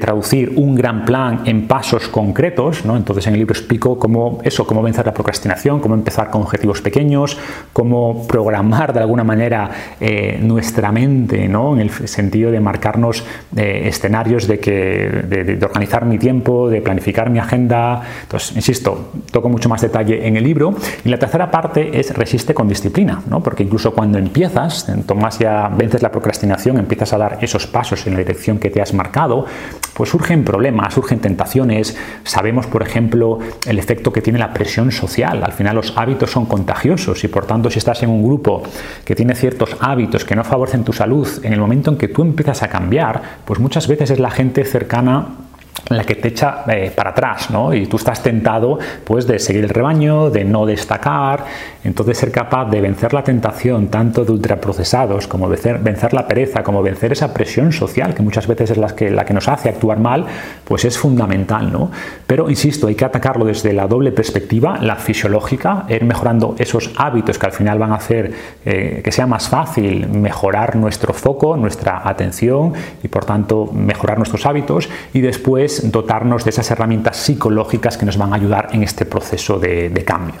traducir 0.00 0.52
un 0.56 0.74
gran 0.74 1.04
plan 1.04 1.42
en 1.44 1.66
pasos 1.66 2.08
concretos, 2.08 2.84
entonces 2.84 3.26
en 3.26 3.34
el 3.34 3.40
libro 3.40 3.52
explico 3.52 3.98
cómo 3.98 4.38
eso, 4.44 4.66
cómo 4.66 4.82
vencer 4.82 5.06
la 5.06 5.14
procrastinación, 5.14 5.80
cómo 5.80 5.94
empezar 5.94 6.30
con 6.30 6.42
objetivos 6.42 6.80
pequeños, 6.80 7.36
cómo 7.72 8.26
programar 8.28 8.92
de 8.92 9.00
alguna 9.00 9.24
manera 9.24 9.70
eh, 10.00 10.38
nuestra 10.40 10.92
mente, 10.92 11.48
¿no? 11.48 11.74
en 11.74 11.80
el 11.80 11.90
sentido 11.90 12.50
de 12.52 12.60
marcarnos 12.60 13.24
eh, 13.56 13.82
escenarios 13.86 14.46
de, 14.46 14.60
que, 14.60 14.72
de, 15.28 15.64
organizar 15.64 16.04
mi 16.04 16.18
tiempo, 16.18 16.68
de 16.68 16.80
planificar 16.80 17.30
mi 17.30 17.38
agenda. 17.38 18.02
Entonces, 18.22 18.54
insisto, 18.54 19.12
toco 19.30 19.48
mucho 19.48 19.68
más 19.68 19.80
detalle 19.80 20.26
en 20.26 20.36
el 20.36 20.44
libro. 20.44 20.74
Y 21.04 21.08
la 21.08 21.18
tercera 21.18 21.50
parte 21.50 21.98
es 21.98 22.14
resiste 22.14 22.54
con 22.54 22.68
disciplina, 22.68 23.22
¿no? 23.28 23.42
porque 23.42 23.64
incluso 23.64 23.92
cuando 23.92 24.18
empiezas, 24.18 24.86
tomas 25.06 25.38
ya, 25.38 25.68
vences 25.68 26.02
la 26.02 26.10
procrastinación, 26.10 26.78
empiezas 26.78 27.12
a 27.12 27.18
dar 27.18 27.38
esos 27.40 27.66
pasos 27.66 28.06
en 28.06 28.14
la 28.14 28.18
dirección 28.20 28.43
que 28.58 28.70
te 28.70 28.80
has 28.82 28.92
marcado, 28.94 29.46
pues 29.94 30.10
surgen 30.10 30.44
problemas, 30.44 30.94
surgen 30.94 31.20
tentaciones. 31.20 31.96
Sabemos, 32.24 32.66
por 32.66 32.82
ejemplo, 32.82 33.38
el 33.66 33.78
efecto 33.78 34.12
que 34.12 34.20
tiene 34.20 34.38
la 34.38 34.52
presión 34.52 34.90
social. 34.92 35.42
Al 35.42 35.52
final 35.52 35.76
los 35.76 35.96
hábitos 35.96 36.30
son 36.30 36.46
contagiosos 36.46 37.24
y 37.24 37.28
por 37.28 37.46
tanto 37.46 37.70
si 37.70 37.78
estás 37.78 38.02
en 38.02 38.10
un 38.10 38.22
grupo 38.22 38.62
que 39.04 39.14
tiene 39.14 39.34
ciertos 39.34 39.76
hábitos 39.80 40.24
que 40.24 40.36
no 40.36 40.44
favorecen 40.44 40.84
tu 40.84 40.92
salud, 40.92 41.28
en 41.42 41.52
el 41.52 41.60
momento 41.60 41.90
en 41.90 41.96
que 41.96 42.08
tú 42.08 42.22
empiezas 42.22 42.62
a 42.62 42.68
cambiar, 42.68 43.22
pues 43.44 43.60
muchas 43.60 43.88
veces 43.88 44.10
es 44.10 44.18
la 44.18 44.30
gente 44.30 44.64
cercana 44.64 45.43
la 45.88 46.04
que 46.04 46.14
te 46.14 46.28
echa 46.28 46.64
eh, 46.68 46.90
para 46.94 47.10
atrás, 47.10 47.50
¿no? 47.50 47.74
Y 47.74 47.86
tú 47.86 47.96
estás 47.96 48.22
tentado, 48.22 48.78
pues, 49.04 49.26
de 49.26 49.38
seguir 49.38 49.64
el 49.64 49.70
rebaño, 49.70 50.30
de 50.30 50.44
no 50.44 50.64
destacar, 50.64 51.44
entonces 51.84 52.16
ser 52.16 52.30
capaz 52.30 52.70
de 52.70 52.80
vencer 52.80 53.12
la 53.12 53.22
tentación 53.22 53.88
tanto 53.88 54.24
de 54.24 54.32
ultraprocesados 54.32 55.28
como 55.28 55.48
vencer, 55.48 55.78
vencer 55.80 56.14
la 56.14 56.26
pereza, 56.26 56.62
como 56.62 56.82
vencer 56.82 57.12
esa 57.12 57.34
presión 57.34 57.72
social 57.72 58.14
que 58.14 58.22
muchas 58.22 58.46
veces 58.46 58.70
es 58.70 58.78
la 58.78 58.88
que, 58.94 59.10
la 59.10 59.24
que 59.24 59.34
nos 59.34 59.48
hace 59.48 59.68
actuar 59.68 59.98
mal, 59.98 60.24
pues 60.64 60.84
es 60.84 60.96
fundamental, 60.96 61.70
¿no? 61.70 61.90
Pero, 62.26 62.48
insisto, 62.48 62.86
hay 62.86 62.94
que 62.94 63.04
atacarlo 63.04 63.44
desde 63.44 63.72
la 63.72 63.86
doble 63.86 64.12
perspectiva, 64.12 64.78
la 64.80 64.96
fisiológica, 64.96 65.84
ir 65.88 66.04
mejorando 66.04 66.54
esos 66.58 66.92
hábitos 66.96 67.38
que 67.38 67.46
al 67.46 67.52
final 67.52 67.78
van 67.78 67.92
a 67.92 67.96
hacer 67.96 68.32
eh, 68.64 69.02
que 69.04 69.12
sea 69.12 69.26
más 69.26 69.48
fácil 69.48 70.08
mejorar 70.08 70.76
nuestro 70.76 71.12
foco, 71.12 71.56
nuestra 71.56 72.08
atención 72.08 72.72
y, 73.02 73.08
por 73.08 73.26
tanto, 73.26 73.70
mejorar 73.72 74.16
nuestros 74.16 74.46
hábitos 74.46 74.88
y 75.12 75.20
después 75.20 75.63
dotarnos 75.90 76.44
de 76.44 76.50
esas 76.50 76.70
herramientas 76.70 77.16
psicológicas 77.16 77.96
que 77.96 78.06
nos 78.06 78.16
van 78.16 78.32
a 78.32 78.36
ayudar 78.36 78.68
en 78.72 78.82
este 78.82 79.04
proceso 79.04 79.58
de, 79.58 80.04
cambio. 80.06 80.40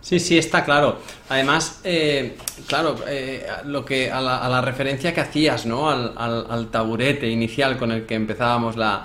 Sí, 0.00 0.20
sí, 0.20 0.38
está 0.38 0.64
claro. 0.64 0.98
Además, 1.28 1.80
eh, 1.82 2.36
claro, 2.66 2.96
eh, 3.08 3.46
lo 3.64 3.84
que 3.84 4.10
a 4.10 4.20
la, 4.20 4.60
referencia 4.60 5.12
que 5.12 5.20
hacías, 5.20 5.66
¿no? 5.66 5.90
Al, 5.90 6.68
taburete 6.70 7.28
inicial 7.28 7.76
con 7.76 7.90
el 7.90 8.06
que 8.06 8.14
empezábamos 8.14 8.76
la, 8.76 9.04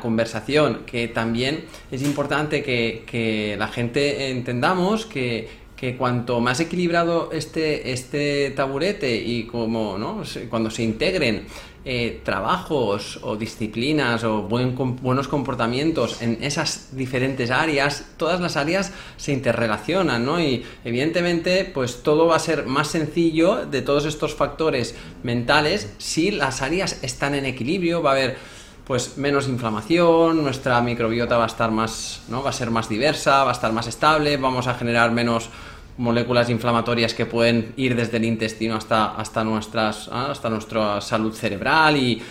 conversación, 0.00 0.82
que 0.86 1.08
también 1.08 1.64
es 1.90 2.02
importante 2.02 2.62
que, 2.62 3.02
que 3.10 3.56
la 3.58 3.66
gente 3.66 4.30
entendamos 4.30 5.04
que, 5.04 5.59
que 5.80 5.96
cuanto 5.96 6.40
más 6.40 6.60
equilibrado 6.60 7.30
este, 7.32 7.92
este 7.92 8.50
taburete 8.50 9.16
y 9.16 9.44
como, 9.44 9.96
¿no? 9.96 10.22
Cuando 10.50 10.70
se 10.70 10.82
integren 10.82 11.46
eh, 11.86 12.20
trabajos 12.22 13.18
o 13.22 13.36
disciplinas 13.36 14.22
o 14.24 14.42
buenos 14.42 15.26
comportamientos 15.28 16.20
en 16.20 16.44
esas 16.44 16.94
diferentes 16.94 17.50
áreas, 17.50 18.10
todas 18.18 18.42
las 18.42 18.58
áreas 18.58 18.92
se 19.16 19.32
interrelacionan, 19.32 20.26
¿no? 20.26 20.38
Y 20.38 20.66
evidentemente, 20.84 21.64
pues 21.64 22.02
todo 22.02 22.26
va 22.26 22.36
a 22.36 22.40
ser 22.40 22.66
más 22.66 22.88
sencillo 22.88 23.64
de 23.64 23.80
todos 23.80 24.04
estos 24.04 24.34
factores 24.34 24.94
mentales 25.22 25.94
si 25.96 26.30
las 26.30 26.60
áreas 26.60 27.02
están 27.02 27.34
en 27.34 27.46
equilibrio, 27.46 28.02
va 28.02 28.10
a 28.10 28.14
haber 28.16 28.36
pues 28.84 29.16
menos 29.16 29.48
inflamación, 29.48 30.42
nuestra 30.42 30.80
microbiota 30.80 31.38
va 31.38 31.44
a 31.44 31.46
estar 31.46 31.70
más, 31.70 32.22
¿no? 32.28 32.42
Va 32.42 32.50
a 32.50 32.52
ser 32.52 32.70
más 32.70 32.88
diversa, 32.88 33.44
va 33.44 33.50
a 33.50 33.54
estar 33.54 33.72
más 33.72 33.86
estable, 33.86 34.36
vamos 34.36 34.66
a 34.66 34.74
generar 34.74 35.12
menos 35.12 35.48
moléculas 36.00 36.48
inflamatorias 36.48 37.12
que 37.12 37.26
pueden 37.26 37.74
ir 37.76 37.94
desde 37.94 38.16
el 38.16 38.24
intestino 38.24 38.74
hasta, 38.76 39.14
hasta, 39.14 39.44
nuestras, 39.44 40.08
¿ah? 40.10 40.28
hasta 40.30 40.48
nuestra 40.48 41.00
salud 41.02 41.34
cerebral 41.34 41.96
y, 41.96 42.22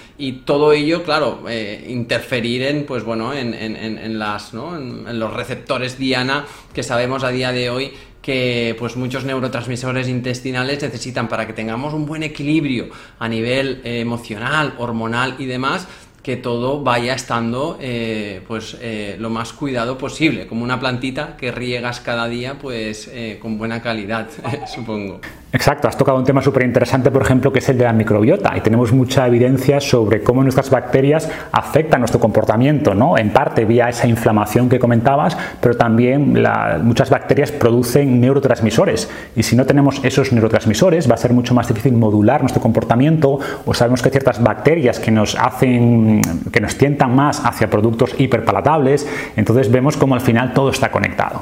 todo 0.43 0.73
ello, 0.73 1.03
claro, 1.03 1.43
eh, 1.47 1.85
interferir 1.89 2.63
en, 2.63 2.85
pues 2.85 3.03
bueno, 3.03 3.33
en, 3.33 3.53
en, 3.53 3.75
en 3.75 4.19
las, 4.19 4.53
¿no? 4.53 4.75
en, 4.75 5.19
los 5.19 5.33
receptores 5.33 5.97
diana 5.97 6.45
que 6.73 6.81
sabemos 6.81 7.23
a 7.23 7.29
día 7.29 7.51
de 7.51 7.69
hoy 7.69 7.93
que 8.21 8.75
pues 8.77 8.97
muchos 8.97 9.23
neurotransmisores 9.23 10.07
intestinales 10.07 10.81
necesitan 10.81 11.27
para 11.29 11.47
que 11.47 11.53
tengamos 11.53 11.93
un 11.93 12.05
buen 12.05 12.23
equilibrio 12.23 12.89
a 13.17 13.29
nivel 13.29 13.81
eh, 13.83 14.01
emocional, 14.01 14.73
hormonal 14.77 15.35
y 15.39 15.45
demás, 15.45 15.87
que 16.23 16.37
todo 16.37 16.83
vaya 16.83 17.13
estando 17.15 17.77
eh, 17.81 18.41
pues 18.47 18.77
eh, 18.81 19.15
lo 19.19 19.29
más 19.29 19.53
cuidado 19.53 19.97
posible, 19.97 20.47
como 20.47 20.63
una 20.63 20.79
plantita 20.79 21.37
que 21.37 21.51
riegas 21.51 21.99
cada 21.99 22.27
día 22.27 22.57
pues 22.59 23.09
eh, 23.11 23.39
con 23.41 23.57
buena 23.57 23.81
calidad, 23.81 24.27
supongo. 24.73 25.21
Exacto, 25.51 25.87
has 25.87 25.97
tocado 25.97 26.15
un 26.19 26.25
tema 26.25 26.43
súper 26.43 26.61
interesante, 26.61 27.09
por 27.09 27.23
ejemplo, 27.23 27.51
que 27.51 27.57
es 27.57 27.67
el 27.69 27.77
de 27.79 27.83
la 27.83 27.91
microbiota, 27.91 28.55
y 28.55 28.61
tenemos 28.61 28.91
mucha 28.91 29.25
evidencia 29.25 29.81
sobre 29.81 30.21
cómo 30.21 30.43
nuestras 30.43 30.69
bacterias 30.69 31.27
afectan 31.51 32.01
nuestro 32.01 32.19
comportamiento, 32.19 32.93
¿no? 32.93 33.17
En 33.17 33.31
parte 33.31 33.65
vía 33.65 33.89
esa 33.89 34.07
inflamación 34.07 34.69
que 34.69 34.77
comentabas, 34.77 35.35
pero 35.59 35.75
también 35.75 36.39
muchas 36.83 37.09
bacterias 37.09 37.51
producen 37.51 38.21
neurotransmisores, 38.21 39.09
y 39.35 39.41
si 39.41 39.55
no 39.55 39.65
tenemos 39.65 39.99
esos 40.03 40.31
neurotransmisores 40.31 41.09
va 41.09 41.15
a 41.15 41.17
ser 41.17 41.33
mucho 41.33 41.55
más 41.55 41.67
difícil 41.67 41.93
modular 41.93 42.41
nuestro 42.41 42.61
comportamiento, 42.61 43.39
o 43.65 43.73
sabemos 43.73 44.03
que 44.03 44.11
ciertas 44.11 44.43
bacterias 44.43 44.99
que 44.99 45.09
nos 45.09 45.33
hacen, 45.35 46.21
que 46.51 46.61
nos 46.61 46.75
tientan 46.77 47.15
más 47.15 47.43
hacia 47.43 47.71
productos 47.71 48.13
hiperpalatables, 48.19 49.07
entonces 49.35 49.71
vemos 49.71 49.97
cómo 49.97 50.13
al 50.13 50.21
final 50.21 50.53
todo 50.53 50.69
está 50.69 50.91
conectado. 50.91 51.41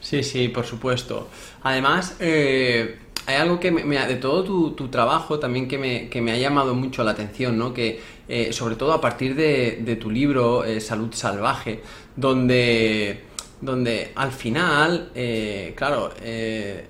Sí, 0.00 0.22
sí, 0.22 0.48
por 0.48 0.64
supuesto. 0.64 1.28
Además, 1.62 2.16
eh, 2.20 2.98
hay 3.26 3.36
algo 3.36 3.60
que 3.60 3.70
me, 3.70 4.06
de 4.06 4.16
todo 4.16 4.44
tu, 4.72 4.88
trabajo 4.88 5.38
también 5.38 5.68
que 5.68 5.78
me, 5.78 6.08
que 6.08 6.20
me, 6.20 6.32
ha 6.32 6.36
llamado 6.36 6.74
mucho 6.74 7.04
la 7.04 7.12
atención, 7.12 7.58
¿no? 7.58 7.72
Que 7.74 8.00
eh, 8.28 8.52
sobre 8.52 8.76
todo 8.76 8.92
a 8.92 9.00
partir 9.00 9.34
de, 9.34 9.98
tu 10.00 10.10
libro 10.10 10.64
eh, 10.64 10.80
Salud 10.80 11.12
Salvaje, 11.12 11.82
donde, 12.16 13.24
donde 13.60 14.12
al 14.14 14.32
final, 14.32 15.10
claro, 15.76 16.10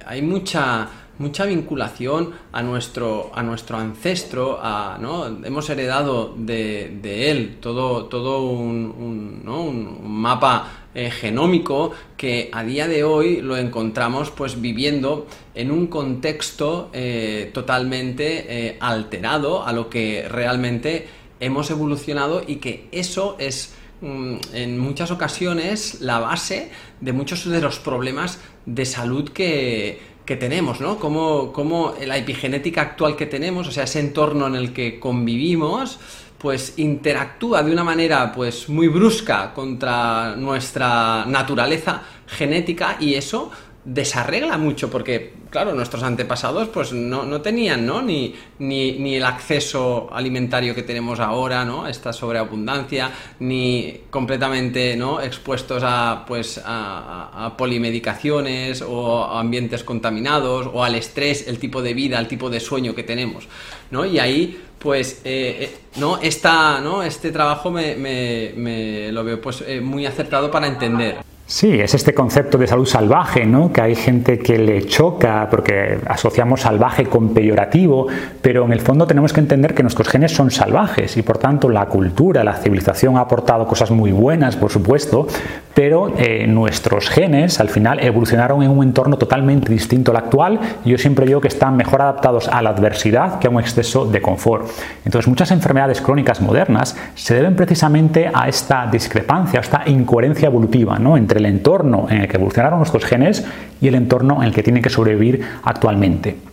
hay 0.06 0.22
mucha 0.22 0.90
mucha 1.20 1.44
vinculación 1.44 2.32
a 2.50 2.62
nuestro, 2.62 3.30
a 3.34 3.42
nuestro 3.42 3.76
ancestro, 3.76 4.58
a, 4.60 4.96
¿no? 4.98 5.26
hemos 5.26 5.68
heredado 5.68 6.34
de, 6.34 6.98
de 7.02 7.30
él 7.30 7.58
todo, 7.60 8.06
todo 8.06 8.42
un, 8.44 9.42
¿no? 9.44 9.60
un 9.64 10.10
mapa 10.10 10.79
eh, 10.94 11.10
genómico 11.10 11.92
que 12.16 12.50
a 12.52 12.64
día 12.64 12.88
de 12.88 13.04
hoy 13.04 13.40
lo 13.40 13.56
encontramos 13.56 14.30
pues 14.30 14.60
viviendo 14.60 15.28
en 15.54 15.70
un 15.70 15.86
contexto 15.86 16.90
eh, 16.92 17.50
totalmente 17.54 18.46
eh, 18.48 18.76
alterado 18.80 19.64
a 19.64 19.72
lo 19.72 19.88
que 19.88 20.26
realmente 20.28 21.06
hemos 21.38 21.70
evolucionado 21.70 22.42
y 22.44 22.56
que 22.56 22.88
eso 22.90 23.36
es 23.38 23.74
mm, 24.00 24.34
en 24.52 24.78
muchas 24.80 25.12
ocasiones 25.12 26.00
la 26.00 26.18
base 26.18 26.70
de 27.00 27.12
muchos 27.12 27.48
de 27.48 27.60
los 27.60 27.78
problemas 27.78 28.40
de 28.66 28.84
salud 28.84 29.30
que, 29.30 30.00
que 30.24 30.36
tenemos, 30.36 30.80
¿no? 30.80 30.98
Como, 30.98 31.52
como 31.52 31.94
la 32.06 32.16
epigenética 32.16 32.82
actual 32.82 33.16
que 33.16 33.26
tenemos, 33.26 33.66
o 33.68 33.72
sea, 33.72 33.84
ese 33.84 34.00
entorno 34.00 34.46
en 34.46 34.54
el 34.54 34.72
que 34.72 35.00
convivimos, 35.00 35.98
pues 36.40 36.74
interactúa 36.78 37.62
de 37.62 37.70
una 37.70 37.84
manera 37.84 38.32
pues 38.32 38.68
muy 38.68 38.88
brusca 38.88 39.52
contra 39.52 40.34
nuestra 40.36 41.26
naturaleza 41.26 42.02
genética 42.26 42.96
y 42.98 43.14
eso 43.14 43.50
desarregla 43.84 44.58
mucho 44.58 44.90
porque, 44.90 45.32
claro, 45.48 45.72
nuestros 45.72 46.02
antepasados 46.02 46.68
pues 46.68 46.92
no, 46.92 47.24
no 47.24 47.40
tenían, 47.40 47.86
¿no? 47.86 48.02
Ni, 48.02 48.34
ni, 48.58 48.92
ni, 48.92 49.16
el 49.16 49.24
acceso 49.24 50.08
alimentario 50.12 50.74
que 50.74 50.82
tenemos 50.82 51.18
ahora, 51.18 51.64
¿no? 51.64 51.86
Esta 51.86 52.12
sobreabundancia, 52.12 53.10
ni 53.38 54.02
completamente, 54.10 54.96
¿no? 54.96 55.20
Expuestos 55.20 55.82
a, 55.84 56.24
pues, 56.26 56.60
a, 56.62 57.54
polimedicaciones 57.56 58.82
o 58.82 59.24
a 59.24 59.40
ambientes 59.40 59.82
contaminados 59.82 60.68
o 60.72 60.84
al 60.84 60.94
estrés, 60.94 61.48
el 61.48 61.58
tipo 61.58 61.80
de 61.80 61.94
vida, 61.94 62.18
el 62.18 62.28
tipo 62.28 62.50
de 62.50 62.60
sueño 62.60 62.94
que 62.94 63.02
tenemos, 63.02 63.48
¿no? 63.90 64.04
Y 64.04 64.18
ahí 64.18 64.64
pues 64.78 65.20
eh, 65.24 65.56
eh, 65.60 65.78
no 65.96 66.18
esta 66.22 66.80
no 66.80 67.02
este 67.02 67.30
trabajo 67.30 67.70
me, 67.70 67.96
me, 67.96 68.54
me 68.56 69.12
lo 69.12 69.22
veo 69.22 69.38
pues 69.38 69.62
eh, 69.66 69.78
muy 69.78 70.06
acertado 70.06 70.50
para 70.50 70.68
entender 70.68 71.18
Sí, 71.50 71.80
es 71.80 71.94
este 71.94 72.14
concepto 72.14 72.58
de 72.58 72.68
salud 72.68 72.86
salvaje, 72.86 73.44
¿no? 73.44 73.72
que 73.72 73.80
hay 73.80 73.96
gente 73.96 74.38
que 74.38 74.56
le 74.56 74.86
choca 74.86 75.48
porque 75.50 75.98
asociamos 76.06 76.60
salvaje 76.60 77.06
con 77.06 77.34
peyorativo, 77.34 78.06
pero 78.40 78.64
en 78.66 78.72
el 78.72 78.78
fondo 78.80 79.04
tenemos 79.04 79.32
que 79.32 79.40
entender 79.40 79.74
que 79.74 79.82
nuestros 79.82 80.08
genes 80.08 80.30
son 80.30 80.52
salvajes 80.52 81.16
y 81.16 81.22
por 81.22 81.38
tanto 81.38 81.68
la 81.68 81.86
cultura, 81.86 82.44
la 82.44 82.54
civilización 82.54 83.16
ha 83.16 83.22
aportado 83.22 83.66
cosas 83.66 83.90
muy 83.90 84.12
buenas, 84.12 84.54
por 84.54 84.70
supuesto, 84.70 85.26
pero 85.74 86.12
eh, 86.16 86.46
nuestros 86.46 87.08
genes 87.08 87.60
al 87.60 87.68
final 87.68 88.00
evolucionaron 88.00 88.62
en 88.62 88.70
un 88.70 88.84
entorno 88.84 89.16
totalmente 89.18 89.72
distinto 89.72 90.10
al 90.10 90.18
actual 90.18 90.60
y 90.84 90.90
yo 90.90 90.98
siempre 90.98 91.26
digo 91.26 91.40
que 91.40 91.48
están 91.48 91.76
mejor 91.76 92.02
adaptados 92.02 92.48
a 92.48 92.62
la 92.62 92.70
adversidad 92.70 93.38
que 93.38 93.46
a 93.46 93.50
un 93.50 93.60
exceso 93.60 94.04
de 94.04 94.20
confort. 94.20 94.68
Entonces 95.04 95.28
muchas 95.28 95.50
enfermedades 95.50 96.00
crónicas 96.00 96.40
modernas 96.40 96.96
se 97.14 97.34
deben 97.34 97.56
precisamente 97.56 98.30
a 98.32 98.48
esta 98.48 98.86
discrepancia, 98.90 99.60
a 99.60 99.62
esta 99.62 99.82
incoherencia 99.86 100.46
evolutiva 100.46 100.98
¿no? 100.98 101.16
entre 101.16 101.38
el 101.38 101.46
entorno 101.46 102.06
en 102.10 102.22
el 102.22 102.28
que 102.28 102.36
evolucionaron 102.36 102.78
nuestros 102.78 103.04
genes 103.04 103.44
y 103.80 103.88
el 103.88 103.94
entorno 103.94 104.42
en 104.42 104.48
el 104.48 104.54
que 104.54 104.62
tienen 104.62 104.82
que 104.82 104.90
sobrevivir 104.90 105.42
actualmente. 105.62 106.49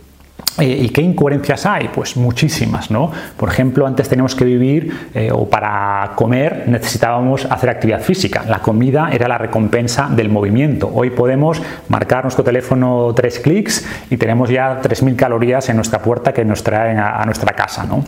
Eh, 0.58 0.78
¿Y 0.82 0.88
qué 0.88 1.02
incoherencias 1.02 1.66
hay? 1.66 1.88
Pues 1.88 2.16
muchísimas, 2.16 2.90
¿no? 2.90 3.12
Por 3.36 3.48
ejemplo, 3.48 3.86
antes 3.86 4.08
teníamos 4.08 4.34
que 4.34 4.44
vivir 4.44 5.10
eh, 5.14 5.30
o 5.32 5.48
para 5.48 6.12
comer 6.16 6.64
necesitábamos 6.66 7.44
hacer 7.44 7.70
actividad 7.70 8.00
física. 8.00 8.44
La 8.48 8.58
comida 8.58 9.10
era 9.12 9.28
la 9.28 9.38
recompensa 9.38 10.08
del 10.10 10.28
movimiento. 10.28 10.90
Hoy 10.92 11.10
podemos 11.10 11.62
marcar 11.88 12.24
nuestro 12.24 12.42
teléfono 12.42 13.12
tres 13.14 13.38
clics 13.38 13.86
y 14.10 14.16
tenemos 14.16 14.50
ya 14.50 14.80
3.000 14.82 15.14
calorías 15.16 15.68
en 15.68 15.76
nuestra 15.76 16.00
puerta 16.00 16.32
que 16.32 16.44
nos 16.44 16.64
traen 16.64 16.98
a, 16.98 17.24
nuestra 17.24 17.52
casa, 17.52 17.84
¿no? 17.84 18.04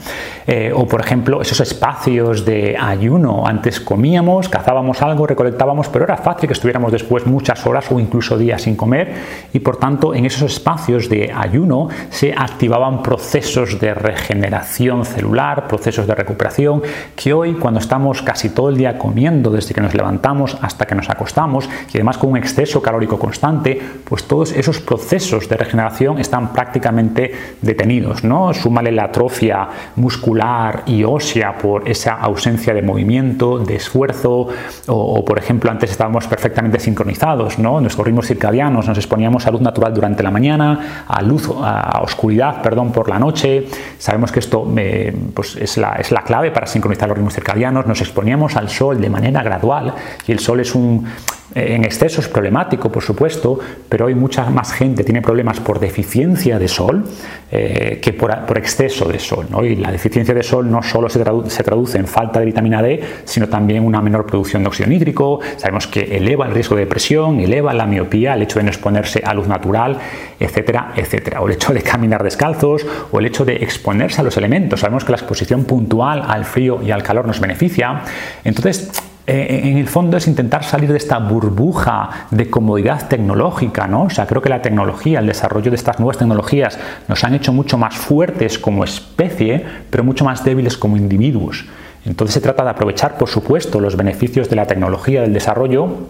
Eh, 0.47 0.73
o, 0.75 0.87
por 0.89 1.01
ejemplo, 1.01 1.43
esos 1.43 1.61
espacios 1.61 2.45
de 2.45 2.77
ayuno. 2.81 3.47
Antes 3.47 3.81
comíamos, 3.81 4.49
cazábamos 4.49 5.03
algo, 5.03 5.27
recolectábamos, 5.27 5.89
pero 5.89 6.05
era 6.05 6.17
fácil 6.17 6.49
que 6.49 6.55
estuviéramos 6.55 6.91
después 6.91 7.27
muchas 7.27 7.65
horas 7.67 7.91
o 7.93 8.01
incluso 8.01 8.37
días 8.37 8.63
sin 8.63 8.77
comer 8.77 9.15
y, 9.53 9.61
por 9.61 9.77
tanto, 9.77 10.15
en 10.15 10.27
esos 10.27 10.51
espacios 10.53 11.09
de 11.09 11.33
ayuno 11.33 11.89
se 12.09 12.35
activaban 12.40 13.03
procesos 13.03 13.79
de 13.79 13.92
regeneración 13.92 15.05
celular, 15.05 15.68
procesos 15.68 16.07
de 16.07 16.14
recuperación, 16.14 16.83
que 17.14 17.35
hoy 17.35 17.53
cuando 17.55 17.81
estamos 17.81 18.22
casi 18.22 18.48
todo 18.48 18.70
el 18.70 18.79
día 18.79 18.96
comiendo, 18.96 19.50
desde 19.50 19.74
que 19.74 19.83
nos 19.83 19.94
levantamos 19.94 20.57
hasta 20.62 20.87
que 20.87 20.94
nos 20.94 21.11
acostamos, 21.11 21.68
y 21.92 21.98
además 21.98 22.16
con 22.16 22.31
un 22.31 22.38
exceso 22.38 22.81
calórico 22.81 23.18
constante, 23.18 23.79
pues 24.05 24.24
todos 24.24 24.53
esos 24.53 24.81
procesos 24.81 25.50
de 25.50 25.57
regeneración 25.59 26.18
están 26.18 26.55
prácticamente 26.55 27.33
detenidos, 27.61 28.24
¿no? 28.24 28.55
Súmale 28.55 28.90
la 28.90 29.05
atrofia 29.05 29.68
muscular 29.96 30.85
y 30.87 31.05
ósea 31.05 31.59
por 31.59 31.87
esa 31.87 32.14
ausencia 32.14 32.72
de 32.72 32.81
movimiento, 32.81 33.59
de 33.59 33.76
esfuerzo, 33.76 34.48
o, 34.87 35.24
por 35.26 35.38
ejemplo 35.38 35.70
antes 35.70 35.90
estábamos 35.90 36.26
perfectamente 36.26 36.81
sincronizados, 36.81 37.59
¿no? 37.59 37.83
Nuestros 37.83 38.07
ritmos 38.07 38.26
circadianos, 38.26 38.88
nos 38.88 38.96
exponíamos 38.96 39.46
a 39.46 39.50
luz 39.50 39.61
natural 39.61 39.92
durante 39.92 40.22
la 40.22 40.31
mañana, 40.31 41.05
a 41.07 41.20
luz, 41.20 41.50
a 41.62 42.00
perdón, 42.62 42.93
por 42.93 43.09
la 43.09 43.19
noche. 43.19 43.66
Sabemos 43.99 44.33
que 44.33 44.40
esto 44.40 44.66
eh, 44.77 45.14
pues 45.35 45.57
es, 45.57 45.77
la, 45.77 45.93
es 45.95 46.11
clave 46.25 46.51
para 46.51 46.66
sincronizar 46.66 47.09
los 47.09 47.16
ritmos 47.16 47.35
circadianos. 47.35 47.87
Nos 47.87 48.01
exponíamos 48.01 48.57
al 48.57 48.69
sol 48.69 49.01
de 49.01 49.11
manera 49.11 49.43
gradual 49.43 49.95
y 50.27 50.33
el 50.33 50.38
sol 50.38 50.61
es 50.61 50.75
un 50.75 51.07
en 51.55 51.85
exceso 51.85 52.21
es 52.21 52.29
problemático, 52.29 52.93
por 52.93 53.03
supuesto, 53.03 53.59
pero 53.89 54.07
hoy 54.07 54.15
mucha 54.15 54.49
más 54.51 54.73
gente 54.73 55.03
tiene 55.03 55.21
problemas 55.21 55.59
por 55.61 55.81
deficiencia 55.81 56.59
de 56.59 56.69
sol 56.69 57.05
eh, 57.51 57.99
que 58.01 58.13
por, 58.13 58.31
exceso 58.57 59.07
de 59.07 59.19
sol. 59.19 59.47
Y 59.65 59.75
la 59.77 59.91
deficiencia 59.91 60.33
de 60.33 60.43
sol 60.43 60.71
no 60.71 60.83
solo 60.83 61.09
se, 61.09 61.19
traduce 61.19 61.99
en 61.99 62.07
falta 62.07 62.39
de 62.39 62.47
vitamina 62.47 62.81
D, 62.81 63.03
sino 63.25 63.49
también 63.49 63.85
una 63.85 64.01
menor 64.01 64.27
producción 64.27 64.63
de 64.63 64.69
óxido 64.69 64.89
nítrico. 64.89 65.41
Sabemos 65.57 65.89
que 65.89 66.17
eleva 66.17 66.47
el 66.47 66.53
riesgo 66.53 66.77
de 66.77 66.83
depresión, 66.83 67.41
eleva 67.41 67.75
la 67.75 67.87
miopía, 67.87 68.35
el 68.35 68.43
hecho 68.43 68.61
de 68.61 68.65
no 68.65 68.71
exponerse 68.71 69.23
a 69.25 69.35
luz 69.35 69.49
natural, 69.49 69.99
etcétera, 70.39 70.93
etcétera. 70.95 71.41
O 71.41 71.49
el 71.49 71.55
hecho 71.55 71.73
de 71.73 71.83
caminar 71.83 72.23
descalzos, 72.23 72.87
o 73.11 73.19
el 73.19 73.27
hecho 73.27 73.45
de 73.45 73.57
exponerse 73.57 74.21
a 74.21 74.25
los 74.25 74.37
elementos. 74.37 74.81
Sabemos 74.81 75.05
que 75.05 75.11
la 75.11 75.19
exposición 75.19 75.65
puntual 75.65 76.23
al 76.27 76.45
frío 76.45 76.81
y 76.81 76.93
al 76.93 77.03
calor 77.03 77.27
nos 77.27 77.41
beneficia. 77.41 78.03
Entonces, 78.45 78.91
eh, 78.93 79.10
en 79.31 79.79
el 79.79 79.87
fondo 79.87 80.16
es 80.16 80.27
intentar 80.27 80.64
salir 80.64 80.90
de 80.90 80.97
esta 80.97 81.19
burbuja 81.19 82.27
de 82.33 82.51
comodidad 82.51 83.07
tecnológica, 83.07 83.87
¿no? 83.87 84.05
O 84.05 84.11
sea, 84.11 84.27
creo 84.27 84.43
que 84.43 84.49
la 84.49 84.61
tecnología, 84.61 85.21
el 85.21 85.27
desarrollo 85.27 85.71
de 85.71 85.77
estas 85.77 86.01
nuevas 86.01 86.19
tecnologías 86.19 86.79
nos 87.07 87.23
han 87.23 87.35
hecho 87.35 87.53
mucho 87.53 87.79
más 87.79 87.95
fuertes 87.95 88.59
como 88.59 88.83
especie, 88.83 89.64
pero 89.88 90.03
mucho 90.03 90.25
más 90.25 90.43
débiles 90.43 90.77
como 90.77 90.97
individuos. 90.97 91.66
Entonces 92.05 92.35
se 92.35 92.40
trata 92.40 92.64
de 92.64 92.71
aprovechar, 92.71 93.19
por 93.19 93.29
supuesto, 93.29 93.79
los 93.79 93.97
beneficios 93.97 94.51
de 94.51 94.57
la 94.57 94.66
tecnología, 94.66 95.21
del 95.21 95.33
desarrollo, 95.33 96.09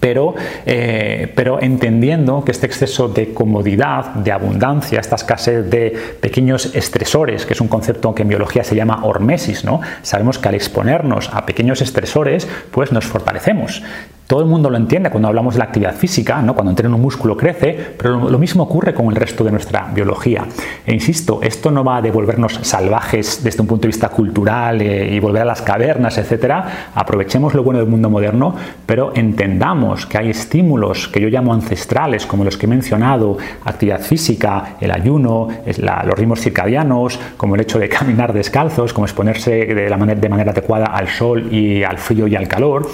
pero, 0.00 0.34
eh, 0.66 1.32
pero, 1.34 1.62
entendiendo 1.62 2.44
que 2.44 2.52
este 2.52 2.66
exceso 2.66 3.08
de 3.08 3.32
comodidad, 3.32 4.14
de 4.14 4.32
abundancia, 4.32 5.00
esta 5.00 5.16
escasez 5.16 5.70
de 5.70 5.90
pequeños 6.20 6.74
estresores, 6.74 7.46
que 7.46 7.54
es 7.54 7.60
un 7.60 7.68
concepto 7.68 8.14
que 8.14 8.22
en 8.22 8.28
biología 8.28 8.64
se 8.64 8.76
llama 8.76 9.04
hormesis, 9.04 9.64
¿no? 9.64 9.80
sabemos 10.02 10.38
que 10.38 10.48
al 10.48 10.54
exponernos 10.54 11.30
a 11.32 11.46
pequeños 11.46 11.80
estresores, 11.80 12.46
pues 12.70 12.92
nos 12.92 13.06
fortalecemos. 13.06 13.82
Todo 14.28 14.42
el 14.42 14.46
mundo 14.46 14.68
lo 14.68 14.76
entiende 14.76 15.08
cuando 15.08 15.28
hablamos 15.28 15.54
de 15.54 15.60
la 15.60 15.64
actividad 15.64 15.94
física, 15.94 16.42
¿no? 16.42 16.52
cuando 16.52 16.70
entreno 16.70 16.96
un 16.96 17.00
músculo 17.00 17.34
crece, 17.34 17.94
pero 17.96 18.28
lo 18.28 18.38
mismo 18.38 18.64
ocurre 18.64 18.92
con 18.92 19.06
el 19.06 19.16
resto 19.16 19.42
de 19.42 19.50
nuestra 19.50 19.90
biología. 19.94 20.44
E 20.84 20.92
insisto, 20.92 21.40
esto 21.42 21.70
no 21.70 21.82
va 21.82 21.96
a 21.96 22.02
devolvernos 22.02 22.60
salvajes 22.60 23.42
desde 23.42 23.62
un 23.62 23.66
punto 23.66 23.84
de 23.84 23.88
vista 23.88 24.10
cultural 24.10 24.82
eh, 24.82 25.14
y 25.14 25.18
volver 25.18 25.40
a 25.40 25.44
las 25.46 25.62
cavernas, 25.62 26.18
etcétera. 26.18 26.90
Aprovechemos 26.94 27.54
lo 27.54 27.62
bueno 27.62 27.80
del 27.80 27.88
mundo 27.88 28.10
moderno, 28.10 28.54
pero 28.84 29.12
entendamos 29.14 30.04
que 30.04 30.18
hay 30.18 30.28
estímulos 30.28 31.08
que 31.08 31.22
yo 31.22 31.30
llamo 31.30 31.54
ancestrales, 31.54 32.26
como 32.26 32.44
los 32.44 32.58
que 32.58 32.66
he 32.66 32.68
mencionado, 32.68 33.38
actividad 33.64 34.02
física, 34.02 34.76
el 34.78 34.90
ayuno, 34.90 35.48
los 35.64 36.18
ritmos 36.18 36.42
circadianos, 36.42 37.18
como 37.38 37.54
el 37.54 37.62
hecho 37.62 37.78
de 37.78 37.88
caminar 37.88 38.34
descalzos, 38.34 38.92
como 38.92 39.06
exponerse 39.06 39.64
de, 39.64 39.88
la 39.88 39.96
manera, 39.96 40.20
de 40.20 40.28
manera 40.28 40.50
adecuada 40.50 40.84
al 40.84 41.08
sol 41.08 41.50
y 41.50 41.82
al 41.82 41.96
frío 41.96 42.26
y 42.26 42.36
al 42.36 42.46
calor 42.46 42.86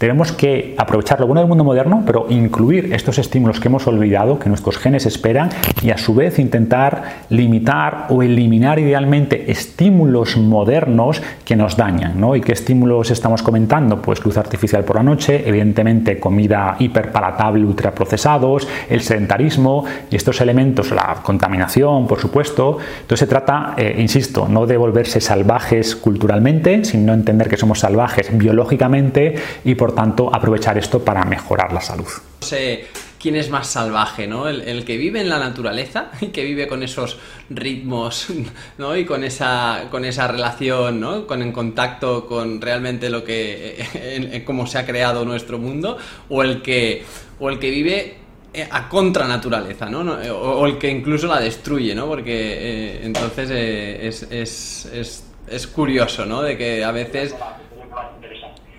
Debemos 0.00 0.32
que 0.32 0.74
aprovechar 0.78 1.20
lo 1.20 1.26
bueno 1.26 1.42
del 1.42 1.48
mundo 1.48 1.62
moderno, 1.62 2.02
pero 2.06 2.24
incluir 2.30 2.94
estos 2.94 3.18
estímulos 3.18 3.60
que 3.60 3.68
hemos 3.68 3.86
olvidado, 3.86 4.38
que 4.38 4.48
nuestros 4.48 4.78
genes 4.78 5.04
esperan, 5.04 5.50
y 5.82 5.90
a 5.90 5.98
su 5.98 6.14
vez 6.14 6.38
intentar 6.38 7.26
limitar 7.28 8.06
o 8.08 8.22
eliminar 8.22 8.78
idealmente 8.78 9.52
estímulos 9.52 10.38
modernos 10.38 11.20
que 11.44 11.54
nos 11.54 11.76
dañan. 11.76 12.18
¿no? 12.18 12.34
¿Y 12.34 12.40
qué 12.40 12.52
estímulos 12.52 13.10
estamos 13.10 13.42
comentando? 13.42 14.00
Pues 14.00 14.24
luz 14.24 14.38
artificial 14.38 14.84
por 14.84 14.96
la 14.96 15.02
noche, 15.02 15.46
evidentemente 15.46 16.18
comida 16.18 16.76
hiperpalatable, 16.78 17.66
ultraprocesados, 17.66 18.66
el 18.88 19.02
sedentarismo 19.02 19.84
y 20.10 20.16
estos 20.16 20.40
elementos, 20.40 20.92
la 20.92 21.16
contaminación, 21.22 22.06
por 22.06 22.20
supuesto. 22.20 22.78
Entonces 23.02 23.18
se 23.18 23.26
trata, 23.26 23.74
eh, 23.76 23.96
insisto, 23.98 24.48
no 24.48 24.64
de 24.64 24.78
volverse 24.78 25.20
salvajes 25.20 25.94
culturalmente, 25.94 26.86
sino 26.86 27.12
entender 27.12 27.50
que 27.50 27.58
somos 27.58 27.80
salvajes 27.80 28.30
biológicamente 28.32 29.34
y 29.62 29.74
por 29.74 29.89
tanto 29.92 30.34
aprovechar 30.34 30.78
esto 30.78 31.00
para 31.00 31.24
mejorar 31.24 31.72
la 31.72 31.80
salud. 31.80 32.08
No 32.40 32.46
sé 32.46 32.86
quién 33.20 33.36
es 33.36 33.50
más 33.50 33.68
salvaje, 33.68 34.26
¿no? 34.26 34.48
El, 34.48 34.84
que 34.84 34.96
vive 34.96 35.20
en 35.20 35.28
la 35.28 35.38
naturaleza 35.38 36.10
y 36.20 36.28
que 36.28 36.42
vive 36.44 36.66
con 36.66 36.82
esos 36.82 37.18
ritmos, 37.50 38.28
¿no? 38.78 38.96
Y 38.96 39.04
con 39.04 39.22
esa, 39.22 39.84
con 39.90 40.04
esa 40.04 40.26
relación, 40.26 40.98
¿no? 40.98 41.26
Con 41.26 41.42
el 41.42 41.52
contacto 41.52 42.26
con 42.26 42.60
realmente 42.60 43.10
lo 43.10 43.22
que, 43.22 44.42
cómo 44.46 44.66
se 44.66 44.78
ha 44.78 44.86
creado 44.86 45.24
nuestro 45.24 45.58
mundo, 45.58 45.98
o 46.28 46.42
el 46.42 46.62
que, 46.62 47.04
o 47.38 47.50
el 47.50 47.58
que 47.58 47.70
vive 47.70 48.16
eh, 48.52 48.66
a 48.68 48.88
contra 48.88 49.28
naturaleza, 49.28 49.88
¿no? 49.88 50.00
O, 50.00 50.66
el 50.66 50.78
que 50.78 50.90
incluso 50.90 51.26
la 51.28 51.40
destruye, 51.40 51.94
¿no? 51.94 52.06
Porque 52.06 52.32
eh, 52.32 53.00
entonces 53.04 53.50
eh, 53.52 54.08
es, 54.08 54.22
es, 54.24 54.86
es, 54.92 55.24
es 55.46 55.66
curioso, 55.66 56.24
¿no? 56.24 56.42
De 56.42 56.56
que 56.56 56.82
a 56.82 56.90
veces... 56.90 57.34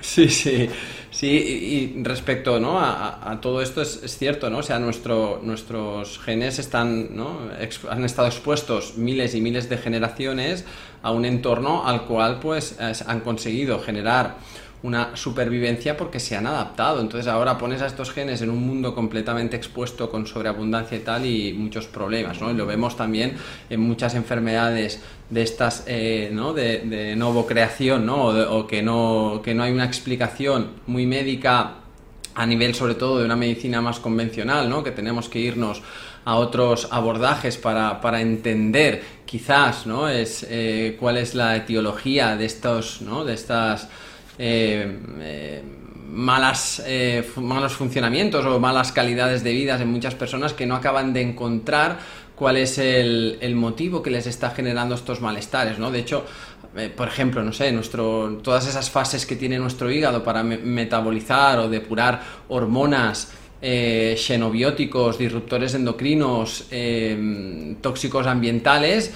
Sí, 0.01 0.27
sí. 0.29 0.67
Sí, 1.11 1.27
y, 1.27 2.03
respecto 2.03 2.59
¿no? 2.61 2.79
a, 2.79 3.37
todo 3.41 3.61
esto 3.61 3.81
es, 3.81 3.99
cierto, 4.17 4.49
¿no? 4.49 4.59
O 4.59 4.63
sea, 4.63 4.79
nuestro, 4.79 5.41
nuestros 5.43 6.17
genes 6.19 6.57
están, 6.57 7.15
¿no? 7.15 7.37
han 7.89 8.05
estado 8.05 8.29
expuestos 8.29 8.97
miles 8.97 9.35
y 9.35 9.41
miles 9.41 9.67
de 9.67 9.77
generaciones 9.77 10.65
a 11.03 11.11
un 11.11 11.25
entorno 11.25 11.85
al 11.85 12.05
cual 12.05 12.39
pues 12.39 12.77
han 12.79 13.19
conseguido 13.19 13.79
generar 13.79 14.37
una 14.83 15.15
supervivencia 15.15 15.95
porque 15.95 16.19
se 16.19 16.35
han 16.35 16.47
adaptado. 16.47 17.01
Entonces 17.01 17.27
ahora 17.27 17.57
pones 17.57 17.81
a 17.81 17.87
estos 17.87 18.11
genes 18.11 18.41
en 18.41 18.49
un 18.49 18.65
mundo 18.65 18.95
completamente 18.95 19.55
expuesto 19.55 20.09
con 20.09 20.25
sobreabundancia 20.25 20.97
y 20.97 21.01
tal 21.01 21.25
y 21.25 21.53
muchos 21.53 21.85
problemas, 21.85 22.41
¿no? 22.41 22.51
Y 22.51 22.55
lo 22.55 22.65
vemos 22.65 22.97
también 22.97 23.35
en 23.69 23.79
muchas 23.79 24.15
enfermedades 24.15 25.01
de 25.29 25.43
estas, 25.43 25.83
eh, 25.87 26.29
¿no? 26.33 26.53
De, 26.53 26.79
de 26.79 27.15
nuevo 27.15 27.45
creación, 27.45 28.05
¿no? 28.05 28.25
O, 28.25 28.67
que 28.67 28.81
¿no? 28.81 29.41
que 29.43 29.53
no 29.53 29.63
hay 29.63 29.71
una 29.71 29.85
explicación 29.85 30.71
muy 30.87 31.05
médica 31.05 31.75
a 32.33 32.45
nivel 32.45 32.73
sobre 32.73 32.95
todo 32.95 33.19
de 33.19 33.25
una 33.25 33.35
medicina 33.35 33.81
más 33.81 33.99
convencional, 33.99 34.69
¿no? 34.69 34.83
Que 34.83 34.91
tenemos 34.91 35.29
que 35.29 35.39
irnos 35.39 35.81
a 36.23 36.35
otros 36.35 36.87
abordajes 36.91 37.57
para, 37.57 37.99
para 37.99 38.21
entender 38.21 39.03
quizás, 39.25 39.85
¿no? 39.85 40.07
Es, 40.07 40.45
eh, 40.49 40.97
cuál 40.99 41.17
es 41.17 41.35
la 41.35 41.55
etiología 41.55 42.35
de 42.35 42.45
estos, 42.45 43.01
¿no? 43.01 43.25
De 43.25 43.33
estas 43.33 43.89
eh, 44.37 44.99
eh, 45.19 45.63
malas, 46.11 46.81
eh, 46.85 47.29
malos 47.37 47.73
funcionamientos 47.73 48.45
o 48.45 48.59
malas 48.59 48.91
calidades 48.91 49.43
de 49.43 49.53
vida 49.53 49.81
en 49.81 49.89
muchas 49.89 50.15
personas 50.15 50.53
que 50.53 50.65
no 50.65 50.75
acaban 50.75 51.13
de 51.13 51.21
encontrar 51.21 51.99
cuál 52.35 52.57
es 52.57 52.77
el, 52.77 53.53
motivo 53.55 54.01
que 54.01 54.09
les 54.09 54.27
está 54.27 54.49
generando 54.49 54.95
estos 54.95 55.21
malestares, 55.21 55.77
¿no? 55.77 55.91
De 55.91 55.99
hecho, 55.99 56.25
por 56.97 57.07
ejemplo, 57.07 57.43
no 57.43 57.53
sé, 57.53 57.71
nuestro, 57.71 58.39
todas 58.41 58.67
esas 58.67 58.89
fases 58.89 59.25
que 59.27 59.35
tiene 59.35 59.59
nuestro 59.59 59.91
hígado 59.91 60.23
para 60.23 60.41
metabolizar 60.41 61.59
o 61.59 61.69
depurar 61.69 62.23
hormonas 62.47 63.31
eh, 63.63 64.15
xenobióticos, 64.17 65.19
disruptores 65.19 65.75
endocrinos, 65.75 66.65
eh, 66.71 67.75
tóxicos 67.79 68.25
ambientales, 68.25 69.13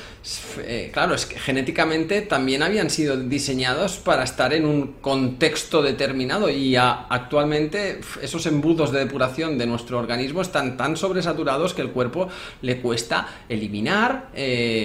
eh, 0.59 0.91
claro, 0.93 1.15
es 1.15 1.25
que 1.25 1.39
genéticamente 1.39 2.21
también 2.21 2.61
habían 2.61 2.91
sido 2.91 3.17
diseñados 3.17 3.97
para 3.97 4.23
estar 4.23 4.53
en 4.53 4.67
un 4.67 4.93
contexto 5.01 5.81
determinado 5.81 6.47
y 6.47 6.75
actualmente 6.75 8.01
esos 8.21 8.45
embudos 8.45 8.91
de 8.91 8.99
depuración 8.99 9.57
de 9.57 9.65
nuestro 9.65 9.97
organismo 9.97 10.41
están 10.41 10.77
tan 10.77 10.95
sobresaturados 10.95 11.73
que 11.73 11.81
el 11.81 11.89
cuerpo 11.89 12.29
le 12.61 12.81
cuesta 12.81 13.27
eliminar 13.49 14.29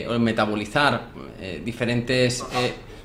o 0.08 0.18
metabolizar 0.18 1.08
diferentes 1.64 2.42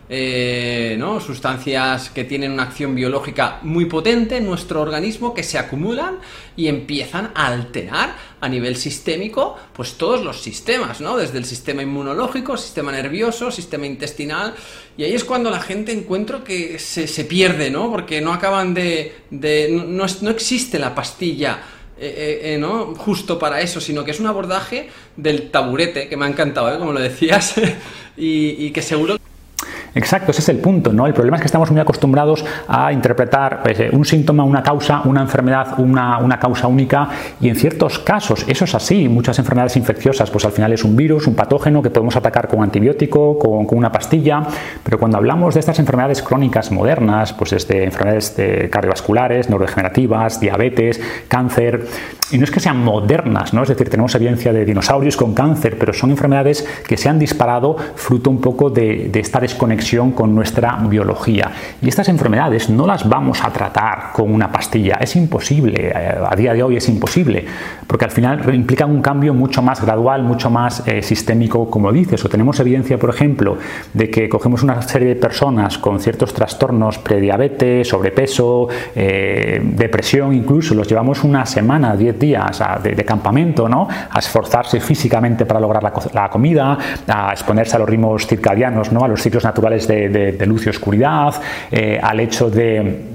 eh, 0.07 0.95
¿no? 0.99 1.19
sustancias 1.19 2.11
que 2.11 2.25
tienen 2.25 2.51
una 2.51 2.63
acción 2.63 2.93
biológica 2.93 3.57
muy 3.63 3.85
potente 3.85 4.37
en 4.37 4.45
nuestro 4.45 4.81
organismo 4.81 5.33
que 5.33 5.41
se 5.41 5.57
acumulan 5.57 6.19
y 6.55 6.67
empiezan 6.67 7.31
a 7.33 7.47
alterar 7.47 8.15
a 8.39 8.47
nivel 8.47 8.75
sistémico 8.75 9.57
pues 9.73 9.93
todos 9.93 10.23
los 10.23 10.41
sistemas, 10.41 11.01
¿no? 11.01 11.17
desde 11.17 11.39
el 11.39 11.45
sistema 11.45 11.81
inmunológico, 11.81 12.55
sistema 12.55 12.91
nervioso, 12.91 13.49
sistema 13.49 13.87
intestinal 13.87 14.53
y 14.95 15.05
ahí 15.05 15.15
es 15.15 15.23
cuando 15.23 15.49
la 15.49 15.59
gente 15.59 15.91
encuentro 15.91 16.43
que 16.43 16.77
se, 16.77 17.07
se 17.07 17.25
pierde, 17.25 17.71
¿no? 17.71 17.89
porque 17.89 18.21
no 18.21 18.31
acaban 18.31 18.75
de... 18.75 19.15
de 19.31 19.69
no, 19.71 20.05
no, 20.21 20.29
existe 20.29 20.77
la 20.77 20.93
pastilla 20.93 21.63
eh, 21.97 22.41
eh, 22.43 22.57
¿no? 22.59 22.93
justo 22.93 23.39
para 23.39 23.59
eso, 23.61 23.81
sino 23.81 24.03
que 24.03 24.11
es 24.11 24.19
un 24.19 24.27
abordaje 24.27 24.87
del 25.17 25.49
taburete, 25.49 26.07
que 26.07 26.15
me 26.15 26.25
ha 26.25 26.29
encantado, 26.29 26.77
como 26.77 26.91
lo 26.93 26.99
decías, 26.99 27.55
y 28.17 28.69
que 28.69 28.81
seguro 28.83 29.17
Exacto, 29.95 30.31
ese 30.31 30.41
es 30.41 30.49
el 30.49 30.57
punto, 30.57 30.91
¿no? 30.91 31.07
El 31.07 31.13
problema 31.13 31.37
es 31.37 31.41
que 31.41 31.45
estamos 31.45 31.71
muy 31.71 31.79
acostumbrados 31.79 32.43
a 32.67 32.91
interpretar 32.91 33.63
pues, 33.63 33.79
eh, 33.79 33.89
un 33.93 34.03
síntoma, 34.03 34.43
una 34.43 34.61
causa, 34.61 35.01
una 35.05 35.21
enfermedad, 35.21 35.79
una, 35.79 36.17
una, 36.17 36.37
causa 36.37 36.67
única 36.67 37.07
y 37.39 37.47
en 37.47 37.55
ciertos 37.55 37.99
casos 37.99 38.43
eso 38.49 38.65
es 38.65 38.75
así. 38.75 39.07
Muchas 39.07 39.39
enfermedades 39.39 39.77
infecciosas, 39.77 40.29
pues 40.29 40.43
al 40.43 40.51
final 40.51 40.73
es 40.73 40.83
un 40.83 40.97
virus, 40.97 41.27
un 41.27 41.35
patógeno 41.35 41.81
que 41.81 41.91
podemos 41.91 42.17
atacar 42.17 42.49
con 42.49 42.61
antibiótico, 42.61 43.39
con, 43.39 43.65
con 43.65 43.77
una 43.77 43.89
pastilla, 43.89 44.43
pero 44.83 44.99
cuando 44.99 45.17
hablamos 45.17 45.53
de 45.53 45.61
estas 45.61 45.79
enfermedades 45.79 46.21
crónicas 46.21 46.73
modernas, 46.73 47.31
pues 47.31 47.51
desde 47.51 47.85
enfermedades 47.85 48.35
cardiovasculares, 48.69 49.49
neurodegenerativas, 49.49 50.41
diabetes, 50.41 50.99
cáncer, 51.29 51.87
y 52.31 52.37
no 52.37 52.43
es 52.43 52.51
que 52.51 52.59
sean 52.59 52.83
modernas, 52.83 53.53
¿no? 53.53 53.63
Es 53.63 53.69
decir, 53.69 53.89
tenemos 53.89 54.13
evidencia 54.15 54.51
de 54.51 54.65
dinosaurios 54.65 55.15
con 55.15 55.33
cáncer, 55.33 55.77
pero 55.79 55.93
son 55.93 56.11
enfermedades 56.11 56.67
que 56.85 56.97
se 56.97 57.07
han 57.07 57.17
disparado 57.17 57.77
fruto 57.95 58.29
un 58.29 58.41
poco 58.41 58.69
de, 58.69 59.09
de 59.09 59.19
esta 59.21 59.39
desconexión 59.39 59.84
con 60.15 60.33
nuestra 60.33 60.77
biología. 60.89 61.51
Y 61.79 61.87
estas 61.87 62.09
enfermedades 62.09 62.71
no 62.71 62.87
las 62.87 63.07
vamos 63.07 63.43
a 63.43 63.51
tratar 63.51 64.11
con 64.13 64.33
una 64.33 64.51
pastilla, 64.51 64.97
es 64.99 65.15
imposible, 65.15 65.89
eh, 65.89 66.17
a 66.27 66.35
día 66.35 66.53
de 66.53 66.63
hoy 66.63 66.77
es 66.77 66.89
imposible, 66.89 67.45
porque 67.85 68.05
al 68.05 68.11
final 68.11 68.53
implican 68.53 68.89
un 68.89 69.01
cambio 69.01 69.35
mucho 69.35 69.61
más 69.61 69.81
gradual, 69.81 70.23
mucho 70.23 70.49
más 70.49 70.87
eh, 70.87 71.03
sistémico, 71.03 71.69
como 71.69 71.91
dices, 71.91 72.25
o 72.25 72.29
tenemos 72.29 72.59
evidencia, 72.59 72.97
por 72.97 73.11
ejemplo, 73.11 73.57
de 73.93 74.09
que 74.09 74.27
cogemos 74.27 74.63
una 74.63 74.81
serie 74.81 75.09
de 75.09 75.15
personas 75.15 75.77
con 75.77 75.99
ciertos 75.99 76.33
trastornos, 76.33 76.97
prediabetes, 76.97 77.87
sobrepeso, 77.87 78.67
eh, 78.95 79.61
depresión 79.63 80.33
incluso, 80.33 80.73
los 80.73 80.87
llevamos 80.87 81.23
una 81.23 81.45
semana, 81.45 81.95
10 81.95 82.19
días 82.19 82.63
de, 82.81 83.05
campamento, 83.05 83.69
¿no? 83.69 83.87
a 84.09 84.17
esforzarse 84.17 84.79
físicamente 84.79 85.45
para 85.45 85.59
lograr 85.59 85.83
la, 85.83 86.29
comida, 86.29 86.77
a 87.07 87.31
exponerse 87.31 87.75
a 87.75 87.79
los 87.79 87.87
ritmos 87.87 88.25
circadianos, 88.25 88.91
¿no? 88.91 89.03
a 89.03 89.07
los 89.07 89.21
ciclos 89.21 89.43
naturales 89.43 89.74
de, 89.75 90.45
luz 90.45 90.65
y 90.65 90.69
oscuridad, 90.69 91.41
eh, 91.71 91.99
al 92.01 92.19
hecho 92.19 92.49
de 92.49 93.14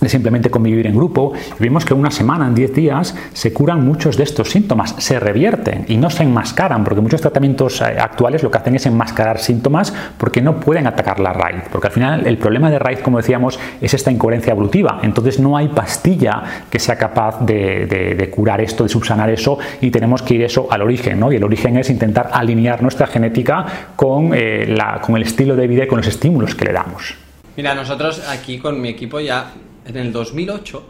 de 0.00 0.08
simplemente 0.08 0.50
convivir 0.50 0.86
en 0.86 0.94
grupo, 0.94 1.32
y 1.58 1.62
vemos 1.62 1.84
que 1.84 1.94
una 1.94 2.10
semana, 2.10 2.46
en 2.46 2.54
10 2.54 2.74
días, 2.74 3.14
se 3.32 3.52
curan 3.52 3.84
muchos 3.84 4.16
de 4.16 4.24
estos 4.24 4.50
síntomas, 4.50 4.94
se 4.98 5.20
revierten 5.20 5.84
y 5.88 5.96
no 5.96 6.10
se 6.10 6.22
enmascaran, 6.22 6.84
porque 6.84 7.00
muchos 7.00 7.20
tratamientos 7.20 7.80
eh, 7.80 7.84
actuales 7.98 8.42
lo 8.42 8.50
que 8.50 8.58
hacen 8.58 8.74
es 8.74 8.86
enmascarar 8.86 9.38
síntomas 9.38 9.92
porque 10.16 10.40
no 10.40 10.60
pueden 10.60 10.86
atacar 10.86 11.20
la 11.20 11.32
raíz, 11.32 11.62
porque 11.70 11.88
al 11.88 11.92
final 11.92 12.26
el 12.26 12.38
problema 12.38 12.70
de 12.70 12.78
raíz, 12.78 13.00
como 13.00 13.18
decíamos, 13.18 13.58
es 13.80 13.94
esta 13.94 14.10
incoherencia 14.10 14.52
evolutiva, 14.52 15.00
entonces 15.02 15.38
no 15.38 15.56
hay 15.56 15.68
pastilla 15.68 16.42
que 16.70 16.78
sea 16.78 16.96
capaz 16.96 17.40
de, 17.44 18.30
curar 18.34 18.60
esto, 18.60 18.84
de 18.84 18.88
subsanar 18.88 19.30
eso, 19.30 19.58
y 19.80 19.90
tenemos 19.90 20.22
que 20.22 20.34
ir 20.34 20.42
eso 20.42 20.66
al 20.70 20.82
origen, 20.82 21.20
¿no? 21.20 21.32
y 21.32 21.36
el 21.36 21.44
origen 21.44 21.76
es 21.76 21.90
intentar 21.90 22.30
alinear 22.32 22.82
nuestra 22.82 23.06
genética 23.06 23.66
con, 23.96 24.32
eh, 24.34 24.66
la, 24.66 25.00
con 25.00 25.16
el 25.16 25.22
estilo 25.22 25.56
de 25.56 25.66
vida 25.66 25.84
y 25.84 25.86
con 25.86 25.98
los 25.98 26.06
estímulos 26.06 26.54
que 26.54 26.64
le 26.64 26.72
damos. 26.72 27.14
Mira, 27.56 27.74
nosotros 27.74 28.26
aquí 28.28 28.58
con 28.58 28.80
mi 28.80 28.88
equipo 28.88 29.20
ya 29.20 29.52
en 29.84 29.96
el 29.96 30.12
2008 30.12 30.84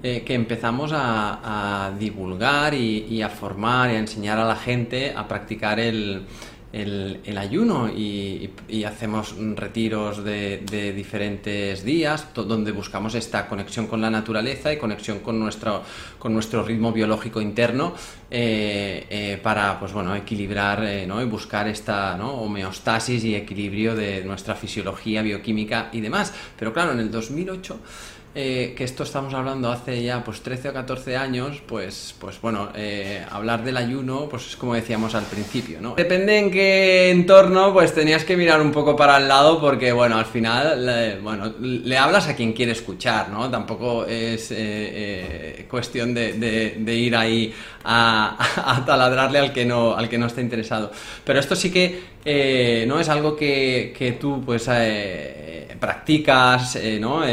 eh, 0.00 0.22
que 0.24 0.34
empezamos 0.34 0.92
a, 0.94 1.92
divulgar 1.98 2.72
y, 2.72 3.20
a 3.20 3.28
formar 3.28 3.90
y 3.90 3.94
a 3.94 3.98
enseñar 3.98 4.38
a 4.38 4.44
la 4.44 4.54
gente 4.54 5.12
a 5.16 5.26
practicar 5.26 5.80
el, 5.80 6.24
ayuno 7.36 7.88
y, 7.88 8.48
hacemos 8.86 9.34
retiros 9.56 10.22
de, 10.22 10.92
diferentes 10.94 11.82
días 11.82 12.28
donde 12.32 12.70
buscamos 12.70 13.16
esta 13.16 13.48
conexión 13.48 13.88
con 13.88 14.00
la 14.00 14.08
naturaleza 14.08 14.72
y 14.72 14.76
conexión 14.76 15.18
con 15.18 15.40
nuestro, 15.40 15.82
con 16.16 16.32
nuestro 16.32 16.62
ritmo 16.62 16.92
biológico 16.92 17.40
interno 17.40 17.92
eh, 18.30 19.04
eh, 19.10 19.40
para 19.42 19.80
pues, 19.80 19.92
bueno, 19.92 20.14
equilibrar 20.14 20.80
¿no? 21.08 21.20
y 21.20 21.24
buscar 21.24 21.66
esta 21.66 22.16
¿no? 22.16 22.34
homeostasis 22.34 23.24
y 23.24 23.34
equilibrio 23.34 23.96
de 23.96 24.22
nuestra 24.22 24.54
fisiología 24.54 25.22
bioquímica 25.22 25.88
y 25.92 26.00
demás. 26.00 26.32
Pero 26.56 26.72
claro, 26.72 26.92
en 26.92 27.00
el 27.00 27.10
2008 27.10 27.80
eh, 28.40 28.72
que 28.76 28.84
esto 28.84 29.02
estamos 29.02 29.34
hablando 29.34 29.68
hace 29.68 30.00
ya 30.00 30.22
pues 30.22 30.42
13 30.42 30.68
o 30.68 30.72
14 30.72 31.16
años, 31.16 31.60
pues, 31.66 32.14
pues 32.20 32.40
bueno, 32.40 32.68
eh, 32.76 33.20
hablar 33.28 33.64
del 33.64 33.76
ayuno, 33.76 34.28
pues 34.30 34.46
es 34.46 34.54
como 34.54 34.76
decíamos 34.76 35.16
al 35.16 35.24
principio, 35.24 35.80
¿no? 35.80 35.96
Depende 35.96 36.38
en 36.38 36.48
qué 36.48 37.10
entorno, 37.10 37.72
pues 37.72 37.92
tenías 37.92 38.24
que 38.24 38.36
mirar 38.36 38.60
un 38.60 38.70
poco 38.70 38.94
para 38.94 39.16
el 39.16 39.26
lado 39.26 39.60
porque, 39.60 39.90
bueno, 39.90 40.16
al 40.16 40.26
final, 40.26 40.86
le, 40.86 41.18
bueno, 41.18 41.52
le 41.58 41.98
hablas 41.98 42.28
a 42.28 42.36
quien 42.36 42.52
quiere 42.52 42.70
escuchar, 42.70 43.28
¿no? 43.28 43.50
Tampoco 43.50 44.06
es 44.06 44.52
eh, 44.52 45.66
cuestión 45.68 46.14
de, 46.14 46.94
ir 46.94 47.16
ahí 47.16 47.52
a, 47.84 48.84
taladrarle 48.86 49.40
al 49.40 49.52
que, 49.52 49.64
no, 49.64 49.96
al 49.96 50.08
que 50.08 50.16
no 50.16 50.26
está 50.26 50.40
interesado. 50.40 50.92
Pero 51.24 51.40
esto 51.40 51.56
sí 51.56 51.72
que, 51.72 52.84
¿no? 52.86 53.00
Es 53.00 53.08
algo 53.08 53.34
que, 53.34 54.16
tú, 54.20 54.44
pues 54.46 54.70
practicas, 55.80 56.78
¿no? 57.00 57.24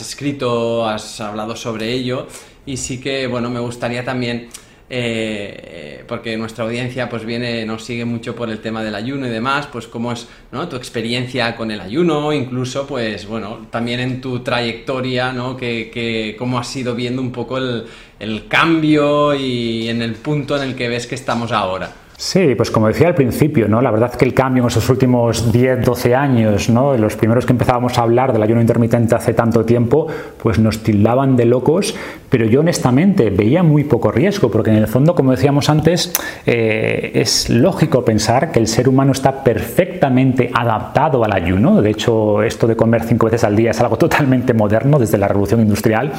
Has 0.00 0.08
escrito, 0.08 0.86
has 0.86 1.20
hablado 1.20 1.56
sobre 1.56 1.92
ello 1.92 2.28
y 2.66 2.76
sí 2.76 3.00
que, 3.00 3.26
bueno, 3.26 3.50
me 3.50 3.58
gustaría 3.58 4.04
también, 4.04 4.48
eh, 4.88 6.04
porque 6.06 6.36
nuestra 6.36 6.64
audiencia 6.64 7.08
pues 7.08 7.24
viene, 7.24 7.66
nos 7.66 7.84
sigue 7.84 8.04
mucho 8.04 8.36
por 8.36 8.48
el 8.48 8.60
tema 8.60 8.84
del 8.84 8.94
ayuno 8.94 9.26
y 9.26 9.30
demás, 9.30 9.66
pues 9.66 9.88
cómo 9.88 10.12
es 10.12 10.28
tu 10.70 10.76
experiencia 10.76 11.56
con 11.56 11.72
el 11.72 11.80
ayuno, 11.80 12.32
incluso 12.32 12.86
pues 12.86 13.26
bueno, 13.26 13.66
también 13.70 13.98
en 13.98 14.20
tu 14.20 14.40
trayectoria, 14.40 15.32
¿no? 15.32 15.56
Que, 15.56 16.36
cómo 16.38 16.60
has 16.60 16.76
ido 16.76 16.94
viendo 16.94 17.20
un 17.20 17.32
poco 17.32 17.58
el 17.58 18.46
cambio 18.46 19.34
y 19.34 19.88
en 19.88 20.00
el 20.02 20.14
punto 20.14 20.56
en 20.56 20.62
el 20.62 20.76
que 20.76 20.88
ves 20.88 21.08
que 21.08 21.16
estamos 21.16 21.50
ahora. 21.50 22.07
Sí, 22.20 22.56
pues 22.56 22.72
como 22.72 22.88
decía 22.88 23.06
al 23.06 23.14
principio, 23.14 23.68
¿no? 23.68 23.80
la 23.80 23.92
verdad 23.92 24.12
que 24.12 24.24
el 24.24 24.34
cambio 24.34 24.64
en 24.64 24.66
esos 24.66 24.90
últimos 24.90 25.52
10, 25.52 25.84
12 25.84 26.16
años, 26.16 26.68
¿no? 26.68 26.96
los 26.96 27.14
primeros 27.14 27.46
que 27.46 27.52
empezábamos 27.52 27.96
a 27.96 28.02
hablar 28.02 28.32
del 28.32 28.42
ayuno 28.42 28.60
intermitente 28.60 29.14
hace 29.14 29.34
tanto 29.34 29.64
tiempo, 29.64 30.08
pues 30.42 30.58
nos 30.58 30.82
tildaban 30.82 31.36
de 31.36 31.44
locos, 31.44 31.94
pero 32.28 32.44
yo 32.44 32.58
honestamente 32.58 33.30
veía 33.30 33.62
muy 33.62 33.84
poco 33.84 34.10
riesgo, 34.10 34.50
porque 34.50 34.70
en 34.70 34.78
el 34.78 34.88
fondo, 34.88 35.14
como 35.14 35.30
decíamos 35.30 35.70
antes, 35.70 36.12
eh, 36.44 37.12
es 37.14 37.50
lógico 37.50 38.04
pensar 38.04 38.50
que 38.50 38.58
el 38.58 38.66
ser 38.66 38.88
humano 38.88 39.12
está 39.12 39.44
perfectamente 39.44 40.50
adaptado 40.52 41.22
al 41.22 41.32
ayuno, 41.32 41.80
de 41.80 41.90
hecho 41.90 42.42
esto 42.42 42.66
de 42.66 42.74
comer 42.74 43.04
cinco 43.04 43.26
veces 43.26 43.44
al 43.44 43.54
día 43.54 43.70
es 43.70 43.80
algo 43.80 43.96
totalmente 43.96 44.54
moderno 44.54 44.98
desde 44.98 45.18
la 45.18 45.28
revolución 45.28 45.60
industrial, 45.60 46.12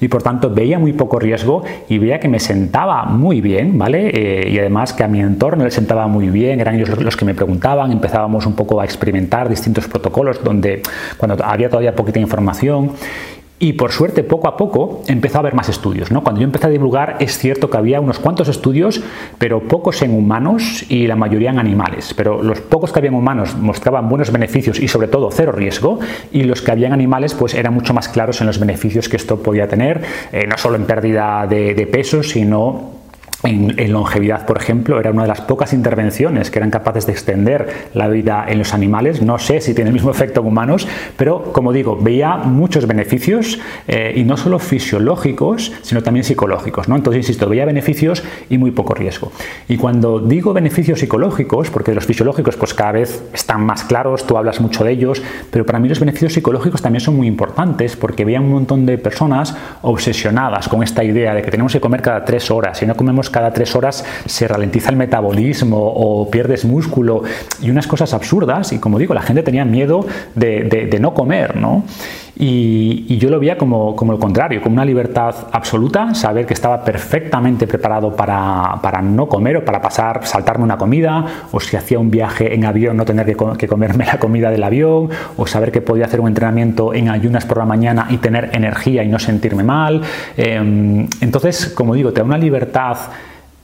y 0.00 0.08
por 0.08 0.22
tanto 0.22 0.50
veía 0.50 0.78
muy 0.78 0.92
poco 0.92 1.18
riesgo 1.18 1.62
y 1.88 1.98
veía 1.98 2.18
que 2.20 2.28
me 2.28 2.40
sentaba 2.40 3.04
muy 3.04 3.40
bien, 3.40 3.78
¿vale? 3.78 4.10
Eh, 4.12 4.50
y 4.50 4.58
además 4.58 4.92
que 4.92 5.04
a 5.04 5.08
mi 5.08 5.20
entorno 5.20 5.64
le 5.64 5.70
sentaba 5.70 6.06
muy 6.06 6.28
bien, 6.28 6.60
eran 6.60 6.76
ellos 6.76 7.00
los 7.00 7.16
que 7.16 7.24
me 7.24 7.34
preguntaban, 7.34 7.92
empezábamos 7.92 8.46
un 8.46 8.54
poco 8.54 8.80
a 8.80 8.84
experimentar 8.84 9.48
distintos 9.48 9.88
protocolos 9.88 10.42
donde 10.42 10.82
cuando 11.16 11.42
había 11.44 11.68
todavía 11.68 11.94
poquita 11.94 12.18
información 12.18 12.92
y 13.62 13.74
por 13.74 13.92
suerte, 13.92 14.24
poco 14.24 14.48
a 14.48 14.56
poco, 14.56 15.02
empezó 15.06 15.36
a 15.36 15.40
haber 15.40 15.54
más 15.54 15.68
estudios. 15.68 16.10
¿no? 16.10 16.22
Cuando 16.22 16.40
yo 16.40 16.46
empecé 16.46 16.66
a 16.66 16.70
divulgar, 16.70 17.16
es 17.20 17.36
cierto 17.36 17.68
que 17.68 17.76
había 17.76 18.00
unos 18.00 18.18
cuantos 18.18 18.48
estudios, 18.48 19.02
pero 19.36 19.60
pocos 19.60 20.00
en 20.00 20.16
humanos 20.16 20.86
y 20.88 21.06
la 21.06 21.14
mayoría 21.14 21.50
en 21.50 21.58
animales. 21.58 22.14
Pero 22.16 22.42
los 22.42 22.62
pocos 22.62 22.90
que 22.90 23.00
había 23.00 23.10
en 23.10 23.16
humanos 23.16 23.54
mostraban 23.54 24.08
buenos 24.08 24.32
beneficios 24.32 24.80
y 24.80 24.88
sobre 24.88 25.08
todo 25.08 25.30
cero 25.30 25.52
riesgo, 25.52 26.00
y 26.32 26.44
los 26.44 26.62
que 26.62 26.72
había 26.72 26.86
en 26.86 26.94
animales 26.94 27.34
pues 27.34 27.52
eran 27.52 27.74
mucho 27.74 27.92
más 27.92 28.08
claros 28.08 28.40
en 28.40 28.46
los 28.46 28.58
beneficios 28.58 29.10
que 29.10 29.18
esto 29.18 29.42
podía 29.42 29.68
tener, 29.68 30.00
eh, 30.32 30.46
no 30.46 30.56
solo 30.56 30.76
en 30.76 30.86
pérdida 30.86 31.46
de, 31.46 31.74
de 31.74 31.86
peso, 31.86 32.22
sino 32.22 32.99
en, 33.42 33.92
longevidad, 33.92 34.46
por 34.46 34.58
ejemplo, 34.58 35.00
era 35.00 35.10
una 35.10 35.22
de 35.22 35.28
las 35.28 35.40
pocas 35.40 35.72
intervenciones 35.72 36.50
que 36.50 36.58
eran 36.58 36.70
capaces 36.70 37.06
de 37.06 37.12
extender 37.12 37.88
la 37.94 38.08
vida 38.08 38.44
en 38.46 38.58
los 38.58 38.74
animales. 38.74 39.22
No 39.22 39.38
sé 39.38 39.60
si 39.60 39.74
tiene 39.74 39.88
el 39.88 39.94
mismo 39.94 40.10
efecto 40.10 40.40
en 40.40 40.46
humanos, 40.46 40.86
pero 41.16 41.52
como 41.52 41.72
digo, 41.72 41.96
veía 42.00 42.36
muchos 42.36 42.86
beneficios 42.86 43.58
eh, 43.88 44.12
y 44.16 44.24
no 44.24 44.36
solo 44.36 44.58
fisiológicos, 44.58 45.72
sino 45.82 46.02
también 46.02 46.24
psicológicos. 46.24 46.88
¿no? 46.88 46.96
Entonces, 46.96 47.24
insisto, 47.24 47.48
veía 47.48 47.64
beneficios 47.64 48.22
y 48.50 48.58
muy 48.58 48.72
poco 48.72 48.94
riesgo. 48.94 49.32
Y 49.68 49.76
cuando 49.76 50.18
digo 50.18 50.52
beneficios 50.52 51.00
psicológicos, 51.00 51.70
porque 51.70 51.94
los 51.94 52.04
fisiológicos 52.04 52.56
pues 52.56 52.74
cada 52.74 52.92
vez 52.92 53.22
están 53.32 53.64
más 53.64 53.84
claros, 53.84 54.26
tú 54.26 54.36
hablas 54.36 54.60
mucho 54.60 54.84
de 54.84 54.92
ellos, 54.92 55.22
pero 55.50 55.64
para 55.64 55.78
mí 55.78 55.88
los 55.88 56.00
beneficios 56.00 56.34
psicológicos 56.34 56.82
también 56.82 57.00
son 57.00 57.16
muy 57.16 57.26
importantes 57.26 57.96
porque 57.96 58.24
veía 58.24 58.40
un 58.40 58.50
montón 58.50 58.84
de 58.84 58.98
personas 58.98 59.56
obsesionadas 59.82 60.68
con 60.68 60.82
esta 60.82 61.02
idea 61.04 61.34
de 61.34 61.42
que 61.42 61.50
tenemos 61.50 61.72
que 61.72 61.80
comer 61.80 62.02
cada 62.02 62.24
tres 62.24 62.50
horas. 62.50 62.82
y 62.82 62.86
no 62.86 62.96
comemos 62.96 63.29
cada 63.30 63.52
tres 63.52 63.74
horas 63.74 64.04
se 64.26 64.46
ralentiza 64.48 64.90
el 64.90 64.96
metabolismo 64.96 65.78
o 65.78 66.30
pierdes 66.30 66.64
músculo 66.64 67.22
y 67.62 67.70
unas 67.70 67.86
cosas 67.86 68.14
absurdas. 68.14 68.72
Y 68.72 68.78
como 68.78 68.98
digo, 68.98 69.14
la 69.14 69.22
gente 69.22 69.42
tenía 69.42 69.64
miedo 69.64 70.06
de, 70.34 70.98
no 71.00 71.14
comer, 71.14 71.56
¿no? 71.56 71.84
Y, 72.36 73.18
yo 73.18 73.28
lo 73.28 73.38
veía 73.38 73.58
como, 73.58 73.94
como, 73.94 74.14
el 74.14 74.18
contrario, 74.18 74.62
como 74.62 74.74
una 74.74 74.84
libertad 74.84 75.34
absoluta, 75.52 76.14
saber 76.14 76.46
que 76.46 76.54
estaba 76.54 76.82
perfectamente 76.82 77.66
preparado 77.66 78.16
para, 78.16 78.78
para, 78.80 79.02
no 79.02 79.28
comer 79.28 79.58
o 79.58 79.64
para 79.64 79.82
pasar, 79.82 80.26
saltarme 80.26 80.64
una 80.64 80.78
comida, 80.78 81.26
o 81.52 81.60
si 81.60 81.76
hacía 81.76 81.98
un 81.98 82.10
viaje 82.10 82.54
en 82.54 82.64
avión 82.64 82.96
no 82.96 83.04
tener 83.04 83.26
que, 83.26 83.68
comerme 83.68 84.06
la 84.06 84.18
comida 84.18 84.50
del 84.50 84.62
avión, 84.62 85.10
o 85.36 85.46
saber 85.46 85.70
que 85.70 85.82
podía 85.82 86.06
hacer 86.06 86.20
un 86.20 86.28
entrenamiento 86.28 86.94
en 86.94 87.10
ayunas 87.10 87.44
por 87.44 87.58
la 87.58 87.66
mañana 87.66 88.06
y 88.08 88.16
tener 88.16 88.50
energía 88.54 89.04
y 89.04 89.08
no 89.08 89.18
sentirme 89.18 89.62
mal. 89.62 90.00
Em, 90.36 91.06
entonces, 91.20 91.68
como 91.68 91.94
digo, 91.94 92.12
te 92.12 92.20
da 92.20 92.24
una 92.24 92.38
libertad 92.38 92.96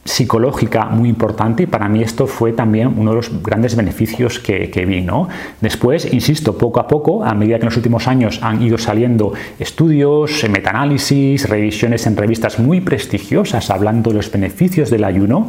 psicológica 0.06 0.86
muy 0.86 1.08
importante 1.08 1.64
y 1.64 1.66
para 1.66 1.88
mí 1.88 2.02
esto 2.02 2.26
fue 2.26 2.52
también 2.52 2.94
uno 2.96 3.10
de 3.10 3.16
los 3.16 3.42
grandes 3.42 3.76
beneficios 3.76 4.38
que, 4.38 4.86
vi. 4.86 5.00
¿no? 5.02 5.28
Después, 5.60 6.12
insisto, 6.12 6.56
poco 6.56 6.80
a 6.80 6.86
poco, 6.86 7.24
a 7.24 7.34
medida 7.34 7.56
que 7.58 7.62
en 7.62 7.66
los 7.66 7.76
últimos 7.76 8.08
años 8.08 8.40
han 8.42 8.62
ido 8.62 8.78
saliendo 8.78 9.32
estudios, 9.58 10.44
metaanálisis, 10.48 11.48
revisiones 11.48 12.06
en 12.06 12.16
revistas 12.16 12.58
muy 12.58 12.80
prestigiosas 12.80 13.70
hablando 13.70 14.10
de 14.10 14.16
los 14.16 14.30
beneficios 14.30 14.90
del 14.90 15.04
ayuno, 15.04 15.48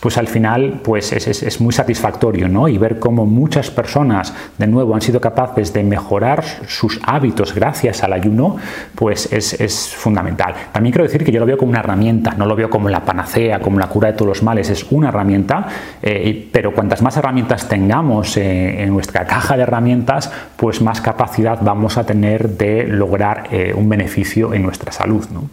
pues 0.00 0.18
al 0.18 0.28
final 0.28 0.80
pues 0.82 1.12
es, 1.12 1.60
muy 1.62 1.72
satisfactorio, 1.72 2.46
¿no? 2.46 2.68
Y 2.68 2.76
ver 2.76 2.98
cómo 2.98 3.24
muchas 3.24 3.70
personas, 3.70 4.34
de 4.58 4.66
nuevo, 4.66 4.94
han 4.94 5.00
sido 5.00 5.18
capaces 5.18 5.72
de 5.72 5.82
mejorar 5.82 6.44
sus 6.66 7.00
hábitos 7.04 7.54
gracias 7.54 8.02
al 8.02 8.12
ayuno, 8.12 8.56
pues 8.94 9.32
es, 9.32 9.94
fundamental. 9.94 10.54
También 10.72 10.92
quiero 10.92 11.04
decir 11.04 11.24
que 11.24 11.32
yo 11.32 11.40
lo 11.40 11.46
veo 11.46 11.56
como 11.56 11.70
una 11.70 11.80
herramienta, 11.80 12.34
no 12.36 12.44
lo 12.44 12.54
veo 12.54 12.68
como 12.68 12.90
la 12.90 13.04
panacea, 13.04 13.60
como 13.60 13.78
la 13.78 13.88
cura 13.94 14.10
de 14.10 14.14
todos 14.14 14.28
los 14.28 14.42
males, 14.42 14.70
es 14.70 14.84
una 14.90 15.10
herramienta, 15.10 15.68
eh, 16.02 16.48
pero 16.50 16.74
cuantas 16.74 17.00
más 17.00 17.16
herramientas 17.16 17.68
tengamos 17.68 18.36
eh, 18.36 18.82
en 18.82 18.90
nuestra 18.90 19.24
caja 19.24 19.56
de 19.56 19.62
herramientas, 19.62 20.32
pues 20.56 20.82
más 20.82 21.00
capacidad 21.00 21.60
vamos 21.62 21.96
a 21.96 22.04
tener 22.04 22.48
de 22.58 22.88
lograr 22.88 23.48
eh, 23.52 23.72
un 23.72 23.88
beneficio 23.88 24.52
en 24.52 24.62
nuestra 24.62 24.90
salud, 24.90 25.24
¿no? 25.32 25.48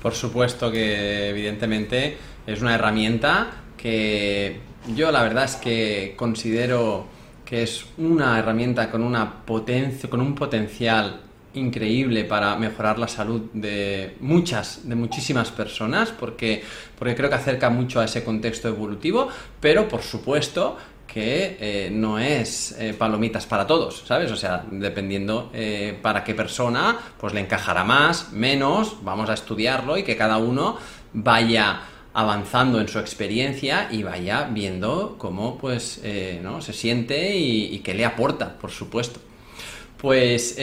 Por 0.00 0.14
supuesto 0.14 0.72
que 0.72 1.28
evidentemente 1.28 2.16
es 2.46 2.62
una 2.62 2.74
herramienta 2.74 3.48
que 3.76 4.60
yo 4.96 5.12
la 5.12 5.22
verdad 5.22 5.44
es 5.44 5.56
que 5.56 6.14
considero 6.16 7.04
que 7.44 7.62
es 7.64 7.84
una 7.98 8.38
herramienta 8.38 8.90
con 8.90 9.02
una 9.02 9.44
con 10.08 10.20
un 10.22 10.34
potencial 10.34 11.20
increíble 11.54 12.24
para 12.24 12.56
mejorar 12.56 12.98
la 12.98 13.08
salud 13.08 13.42
de 13.52 14.16
muchas, 14.20 14.88
de 14.88 14.94
muchísimas 14.94 15.50
personas, 15.50 16.10
porque, 16.10 16.62
porque 16.98 17.14
creo 17.14 17.28
que 17.28 17.36
acerca 17.36 17.70
mucho 17.70 18.00
a 18.00 18.04
ese 18.04 18.24
contexto 18.24 18.68
evolutivo, 18.68 19.28
pero 19.60 19.88
por 19.88 20.02
supuesto 20.02 20.76
que 21.06 21.56
eh, 21.60 21.90
no 21.92 22.18
es 22.18 22.72
eh, 22.78 22.92
palomitas 22.92 23.46
para 23.46 23.66
todos, 23.66 24.02
¿sabes? 24.06 24.32
O 24.32 24.36
sea, 24.36 24.64
dependiendo 24.68 25.50
eh, 25.54 25.96
para 26.02 26.24
qué 26.24 26.34
persona, 26.34 26.98
pues 27.20 27.32
le 27.32 27.40
encajará 27.40 27.84
más, 27.84 28.32
menos, 28.32 28.96
vamos 29.02 29.30
a 29.30 29.34
estudiarlo 29.34 29.96
y 29.96 30.02
que 30.02 30.16
cada 30.16 30.38
uno 30.38 30.76
vaya 31.12 31.82
avanzando 32.14 32.80
en 32.80 32.88
su 32.88 32.98
experiencia 32.98 33.88
y 33.92 34.02
vaya 34.02 34.48
viendo 34.50 35.16
cómo 35.18 35.58
pues 35.58 36.00
¿no? 36.42 36.60
se 36.60 36.72
siente 36.72 37.36
y, 37.36 37.78
qué 37.80 37.92
le 37.92 38.04
aporta, 38.04 38.56
por 38.56 38.70
supuesto. 38.70 39.18
Pues 39.98 40.56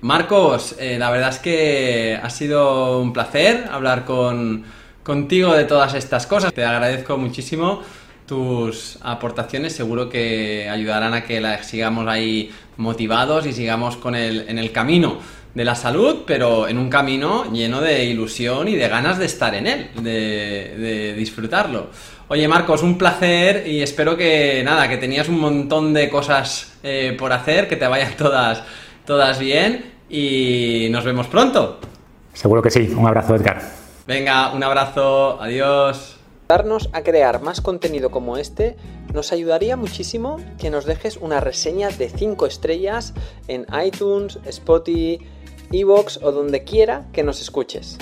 Marcos, 0.00 0.76
la 0.80 1.10
verdad 1.10 1.30
es 1.30 1.38
que 1.38 2.18
ha 2.20 2.30
sido 2.30 3.00
un 3.00 3.12
placer 3.12 3.64
hablar 3.70 4.04
con, 4.04 4.64
contigo 5.04 5.54
de 5.54 5.64
todas 5.64 5.94
estas 5.94 6.26
cosas. 6.26 6.52
Te 6.52 6.64
agradezco 6.64 7.16
muchísimo 7.16 7.82
tus 8.26 8.98
aportaciones 9.02 9.72
seguro 9.72 10.08
que 10.08 10.68
ayudarán 10.68 11.14
a 11.14 11.22
que 11.24 11.40
la 11.40 11.62
sigamos 11.62 12.08
ahí 12.08 12.50
motivados 12.76 13.46
y 13.46 13.52
sigamos 13.52 13.96
con 13.96 14.14
el, 14.16 14.48
en 14.48 14.58
el 14.58 14.72
camino 14.72 15.20
de 15.56 15.64
la 15.64 15.74
salud, 15.74 16.24
pero 16.26 16.68
en 16.68 16.76
un 16.76 16.90
camino 16.90 17.50
lleno 17.50 17.80
de 17.80 18.04
ilusión 18.04 18.68
y 18.68 18.76
de 18.76 18.88
ganas 18.88 19.18
de 19.18 19.24
estar 19.24 19.54
en 19.54 19.66
él, 19.66 19.88
de, 20.02 21.14
disfrutarlo. 21.16 21.88
Oye 22.28 22.48
Marcos, 22.48 22.82
un 22.82 22.98
placer 22.98 23.68
y 23.68 23.82
espero 23.82 24.16
que 24.16 24.60
nada, 24.64 24.88
que 24.88 24.96
tenías 24.96 25.28
un 25.28 25.38
montón 25.38 25.94
de 25.94 26.10
cosas 26.10 26.72
eh, 26.82 27.14
por 27.16 27.32
hacer, 27.32 27.68
que 27.68 27.76
te 27.76 27.86
vayan 27.86 28.16
todas, 28.18 28.64
todas 29.04 29.38
bien 29.38 29.92
y 30.10 30.88
nos 30.90 31.04
vemos 31.04 31.28
pronto. 31.28 31.78
Seguro 32.32 32.62
que 32.62 32.70
sí, 32.70 32.92
un 32.96 33.06
abrazo 33.06 33.36
Edgar. 33.36 33.62
Venga, 34.08 34.52
un 34.52 34.64
abrazo, 34.64 35.40
adiós. 35.40 36.16
Darnos 36.48 36.88
a 36.92 37.02
crear 37.02 37.42
más 37.42 37.60
contenido 37.60 38.10
como 38.10 38.36
este, 38.36 38.76
nos 39.14 39.32
ayudaría 39.32 39.76
muchísimo 39.76 40.38
que 40.58 40.68
nos 40.68 40.84
dejes 40.84 41.18
una 41.18 41.38
reseña 41.38 41.90
de 41.90 42.08
5 42.08 42.46
estrellas 42.46 43.14
en 43.46 43.66
iTunes, 43.84 44.40
Spotify, 44.46 45.20
Evox 45.70 46.18
o 46.22 46.32
donde 46.32 46.64
quiera 46.64 47.06
que 47.12 47.22
nos 47.22 47.40
escuches. 47.40 47.98